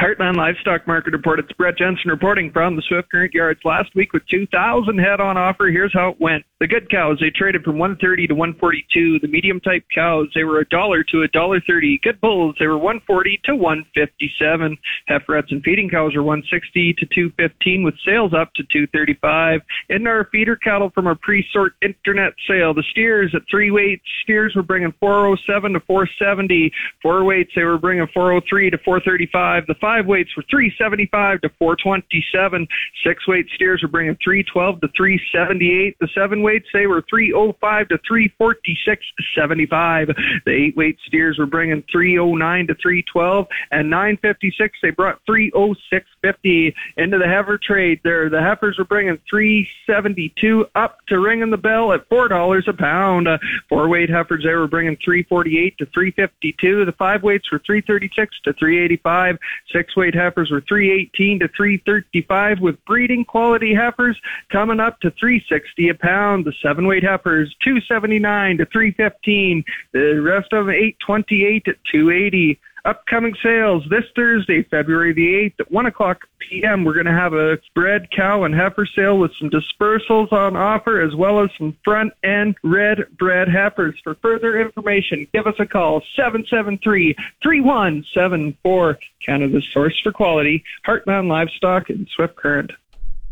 Heartland 0.00 0.36
Livestock 0.36 0.86
Market 0.86 1.12
Report. 1.12 1.38
It's 1.38 1.52
Brett 1.52 1.76
Jensen 1.76 2.10
reporting 2.10 2.50
from 2.52 2.74
the 2.74 2.82
Swift 2.88 3.10
Current 3.10 3.34
Yards 3.34 3.60
last 3.64 3.94
week 3.94 4.14
with 4.14 4.26
2,000 4.28 4.98
head 4.98 5.20
on 5.20 5.36
offer. 5.36 5.66
Here's 5.66 5.92
how 5.92 6.08
it 6.08 6.20
went. 6.20 6.42
The 6.64 6.68
good 6.68 6.88
cows, 6.88 7.18
they 7.20 7.28
traded 7.28 7.62
from 7.62 7.76
130 7.76 8.28
to 8.28 8.34
142. 8.34 9.18
The 9.20 9.28
medium 9.28 9.60
type 9.60 9.84
cows, 9.94 10.28
they 10.34 10.44
were 10.44 10.60
a 10.60 10.68
dollar 10.70 11.04
to 11.12 11.20
a 11.20 11.28
dollar 11.28 11.60
30. 11.60 12.00
Good 12.02 12.18
bulls, 12.22 12.56
they 12.58 12.66
were 12.66 12.78
140 12.78 13.38
to 13.44 13.54
157. 13.54 14.78
Heiferettes 15.10 15.50
and 15.52 15.62
feeding 15.62 15.90
cows 15.90 16.16
are 16.16 16.22
160 16.22 16.94
to 16.94 17.04
215 17.04 17.82
with 17.82 17.92
sales 18.02 18.32
up 18.32 18.48
to 18.54 18.62
235. 18.72 19.60
In 19.90 20.06
our 20.06 20.26
feeder 20.32 20.56
cattle 20.56 20.88
from 20.88 21.06
our 21.06 21.16
pre-sort 21.16 21.74
internet 21.82 22.32
sale, 22.48 22.72
the 22.72 22.82
steers 22.92 23.34
at 23.34 23.42
three 23.50 23.70
weights, 23.70 24.04
steers 24.22 24.54
were 24.56 24.62
bringing 24.62 24.94
407 25.00 25.74
to 25.74 25.80
470. 25.80 26.72
Four 27.02 27.24
weights, 27.24 27.52
they 27.54 27.64
were 27.64 27.76
bringing 27.76 28.06
403 28.14 28.70
to 28.70 28.78
435. 28.78 29.66
The 29.66 29.74
five 29.82 30.06
weights 30.06 30.30
were 30.34 30.44
375 30.48 31.42
to 31.42 31.50
427. 31.58 32.66
Six 33.04 33.28
weight 33.28 33.48
steers 33.54 33.82
were 33.82 33.88
bringing 33.88 34.16
312 34.24 34.80
to 34.80 34.88
378. 34.96 35.98
The 36.00 36.08
seven 36.14 36.40
weight 36.40 36.53
weights, 36.54 36.68
they 36.72 36.86
were 36.86 37.04
305 37.08 37.88
to 37.88 37.98
346.75. 37.98 40.14
The 40.44 40.52
eight 40.52 40.76
weight 40.76 40.98
steers 41.06 41.38
were 41.38 41.46
bringing 41.46 41.82
309 41.90 42.66
to 42.68 42.74
312, 42.74 43.46
and 43.70 43.88
956 43.90 44.78
they 44.82 44.90
brought 44.90 45.20
306.50 45.28 46.74
into 46.96 47.18
the 47.18 47.26
heifer 47.26 47.58
trade. 47.58 48.00
There, 48.04 48.30
the 48.30 48.40
heifers 48.40 48.78
were 48.78 48.84
bringing 48.84 49.18
372 49.28 50.66
up 50.74 50.98
to 51.08 51.18
ringing 51.18 51.50
the 51.50 51.56
bell 51.56 51.92
at 51.92 52.08
four 52.08 52.28
dollars 52.28 52.66
a 52.68 52.72
pound. 52.72 53.26
Uh, 53.28 53.38
four 53.68 53.88
weight 53.88 54.10
heifers 54.10 54.44
they 54.44 54.54
were 54.54 54.68
bringing 54.68 54.96
348 55.04 55.78
to 55.78 55.86
352. 55.86 56.84
The 56.84 56.92
five 56.92 57.22
weights 57.22 57.50
were 57.50 57.58
336 57.58 58.36
to 58.44 58.52
385. 58.52 59.38
Six 59.72 59.96
weight 59.96 60.14
heifers 60.14 60.50
were 60.50 60.60
318 60.60 61.40
to 61.40 61.48
335, 61.48 62.60
with 62.60 62.84
breeding 62.84 63.24
quality 63.24 63.74
heifers 63.74 64.20
coming 64.50 64.78
up 64.80 65.00
to 65.00 65.10
360 65.10 65.88
a 65.88 65.94
pound 65.94 66.33
the 66.42 66.52
seven 66.62 66.86
weight 66.86 67.04
heifers, 67.04 67.54
279 67.62 68.58
to 68.58 68.66
315. 68.66 69.64
The 69.92 70.20
rest 70.20 70.52
of 70.52 70.66
them 70.66 70.74
828 70.74 71.64
to 71.66 71.74
280. 71.92 72.60
Upcoming 72.86 73.34
sales 73.42 73.82
this 73.88 74.04
Thursday, 74.14 74.62
February 74.64 75.14
the 75.14 75.50
8th 75.50 75.60
at 75.60 75.72
1 75.72 75.86
o'clock 75.86 76.26
p.m. 76.38 76.84
We're 76.84 76.92
going 76.92 77.06
to 77.06 77.12
have 77.12 77.32
a 77.32 77.58
bred 77.74 78.10
cow 78.10 78.44
and 78.44 78.54
heifer 78.54 78.84
sale 78.84 79.18
with 79.18 79.32
some 79.38 79.48
dispersals 79.48 80.30
on 80.32 80.54
offer 80.54 81.00
as 81.00 81.14
well 81.14 81.42
as 81.42 81.48
some 81.56 81.76
front 81.82 82.12
end 82.22 82.56
red 82.62 83.06
bred 83.16 83.48
heifers. 83.48 83.98
For 84.04 84.16
further 84.16 84.60
information, 84.60 85.26
give 85.32 85.46
us 85.46 85.54
a 85.58 85.64
call 85.64 86.02
773 86.14 87.16
3174. 87.42 88.98
Canada's 89.24 89.66
source 89.72 89.98
for 90.00 90.12
quality, 90.12 90.62
Heartland 90.86 91.28
Livestock 91.28 91.88
and 91.88 92.06
Swift 92.14 92.36
Current. 92.36 92.72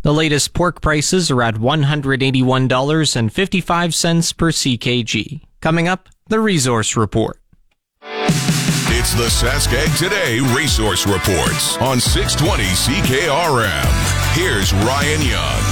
The 0.03 0.13
latest 0.13 0.53
pork 0.53 0.81
prices 0.81 1.31
are 1.31 1.43
at 1.43 1.55
$181.55 1.55 4.37
per 4.37 4.51
CKG. 4.51 5.43
Coming 5.61 5.87
up, 5.87 6.09
the 6.27 6.41
Resource 6.41 6.97
Report. 6.97 7.39
It's 8.03 9.15
the 9.15 9.29
Saskag 9.29 9.97
Today 9.99 10.41
Resource 10.57 11.07
Reports 11.07 11.77
on 11.79 12.01
620 12.01 12.65
CKRM. 12.65 14.35
Here's 14.35 14.73
Ryan 14.73 15.23
Young. 15.23 15.63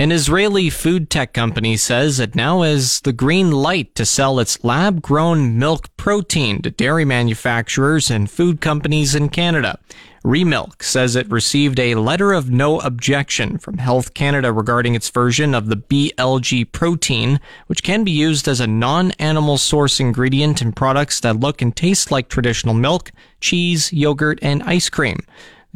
An 0.00 0.12
Israeli 0.12 0.70
food 0.70 1.10
tech 1.10 1.34
company 1.34 1.76
says 1.76 2.18
it 2.20 2.34
now 2.34 2.62
has 2.62 3.02
the 3.02 3.12
green 3.12 3.50
light 3.50 3.94
to 3.96 4.06
sell 4.06 4.40
its 4.40 4.64
lab 4.64 5.02
grown 5.02 5.58
milk 5.58 5.94
protein 5.98 6.62
to 6.62 6.70
dairy 6.70 7.04
manufacturers 7.04 8.10
and 8.10 8.30
food 8.30 8.62
companies 8.62 9.14
in 9.14 9.28
Canada. 9.28 9.78
Remilk 10.24 10.82
says 10.82 11.16
it 11.16 11.30
received 11.30 11.78
a 11.78 11.96
letter 11.96 12.32
of 12.32 12.48
no 12.48 12.80
objection 12.80 13.58
from 13.58 13.76
Health 13.76 14.14
Canada 14.14 14.54
regarding 14.54 14.94
its 14.94 15.10
version 15.10 15.54
of 15.54 15.66
the 15.66 15.76
BLG 15.76 16.72
protein, 16.72 17.38
which 17.66 17.82
can 17.82 18.02
be 18.02 18.10
used 18.10 18.48
as 18.48 18.60
a 18.60 18.66
non 18.66 19.12
animal 19.18 19.58
source 19.58 20.00
ingredient 20.00 20.62
in 20.62 20.72
products 20.72 21.20
that 21.20 21.40
look 21.40 21.60
and 21.60 21.76
taste 21.76 22.10
like 22.10 22.30
traditional 22.30 22.72
milk, 22.72 23.12
cheese, 23.42 23.92
yogurt, 23.92 24.38
and 24.40 24.62
ice 24.62 24.88
cream. 24.88 25.18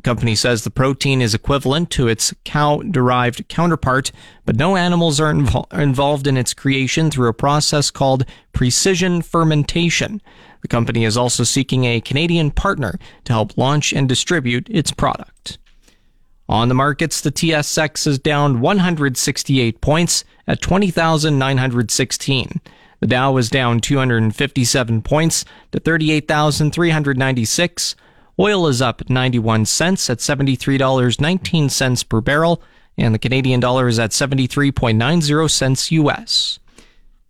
Company 0.04 0.34
says 0.34 0.62
the 0.62 0.70
protein 0.70 1.22
is 1.22 1.34
equivalent 1.34 1.88
to 1.92 2.08
its 2.08 2.34
cow 2.44 2.82
derived 2.82 3.48
counterpart, 3.48 4.12
but 4.44 4.54
no 4.54 4.76
animals 4.76 5.18
are 5.18 5.32
invo- 5.32 5.72
involved 5.72 6.26
in 6.26 6.36
its 6.36 6.52
creation 6.52 7.10
through 7.10 7.30
a 7.30 7.34
process 7.34 7.90
called 7.90 8.26
precision 8.52 9.22
fermentation. 9.22 10.20
The 10.60 10.68
company 10.68 11.06
is 11.06 11.16
also 11.16 11.42
seeking 11.42 11.86
a 11.86 12.02
Canadian 12.02 12.50
partner 12.50 12.98
to 13.24 13.32
help 13.32 13.56
launch 13.56 13.94
and 13.94 14.06
distribute 14.06 14.68
its 14.68 14.92
product. 14.92 15.56
On 16.50 16.68
the 16.68 16.74
markets, 16.74 17.22
the 17.22 17.32
TSX 17.32 18.06
is 18.06 18.18
down 18.18 18.60
168 18.60 19.80
points 19.80 20.22
at 20.46 20.60
20,916. 20.60 22.60
The 23.00 23.06
Dow 23.06 23.38
is 23.38 23.48
down 23.48 23.80
257 23.80 25.00
points 25.00 25.46
to 25.72 25.80
38,396. 25.80 27.96
Oil 28.38 28.66
is 28.66 28.82
up 28.82 29.08
91 29.08 29.66
cents 29.66 30.10
at 30.10 30.18
$73.19 30.18 32.08
per 32.08 32.20
barrel, 32.20 32.62
and 32.98 33.14
the 33.14 33.18
Canadian 33.18 33.60
dollar 33.60 33.86
is 33.86 33.98
at 33.98 34.10
73.90 34.10 35.50
cents 35.50 35.92
US. 35.92 36.58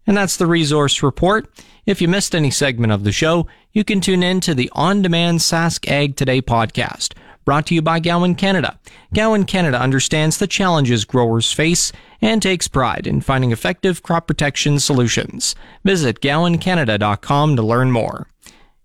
And 0.07 0.17
that's 0.17 0.37
the 0.37 0.47
resource 0.47 1.03
report. 1.03 1.49
If 1.85 2.01
you 2.01 2.09
missed 2.09 2.35
any 2.35 2.51
segment 2.51 2.93
of 2.93 3.05
the 3.05 3.13
show, 3.13 3.47
you 3.73 3.85
can 3.85 4.01
tune 4.01 4.23
in 4.23 4.41
to 4.41 4.55
the 4.55 4.71
on-demand 4.73 5.41
Sask 5.41 5.87
Ag 5.91 6.17
Today 6.17 6.41
podcast, 6.41 7.13
brought 7.45 7.67
to 7.67 7.75
you 7.75 7.83
by 7.83 8.01
Gowan 8.01 8.35
Canada. 8.35 8.79
Gowan 9.13 9.45
Canada 9.45 9.79
understands 9.79 10.39
the 10.39 10.47
challenges 10.47 11.05
growers 11.05 11.53
face 11.53 11.93
and 12.23 12.43
takes 12.43 12.69
pride 12.69 13.07
in 13.07 13.21
finding 13.21 13.53
effective 13.53 14.03
crop 14.03 14.27
protection 14.27 14.79
solutions. 14.79 15.55
Visit 15.85 16.21
gowancanada.com 16.21 17.57
to 17.57 17.63
learn 17.63 17.91
more. 17.91 18.29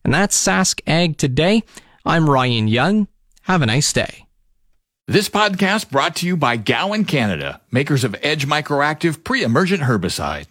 And 0.03 0.13
that's 0.13 0.37
Sask 0.37 0.81
Ag 0.85 1.17
Today. 1.17 1.63
I'm 2.05 2.29
Ryan 2.29 2.67
Young. 2.67 3.07
Have 3.43 3.61
a 3.61 3.65
nice 3.65 3.91
day. 3.91 4.25
This 5.07 5.27
podcast 5.27 5.89
brought 5.89 6.15
to 6.17 6.27
you 6.27 6.37
by 6.37 6.55
Gowan 6.55 7.05
Canada, 7.05 7.61
makers 7.71 8.03
of 8.03 8.15
Edge 8.21 8.45
Microactive 8.45 9.23
pre-emergent 9.23 9.81
herbicide. 9.81 10.45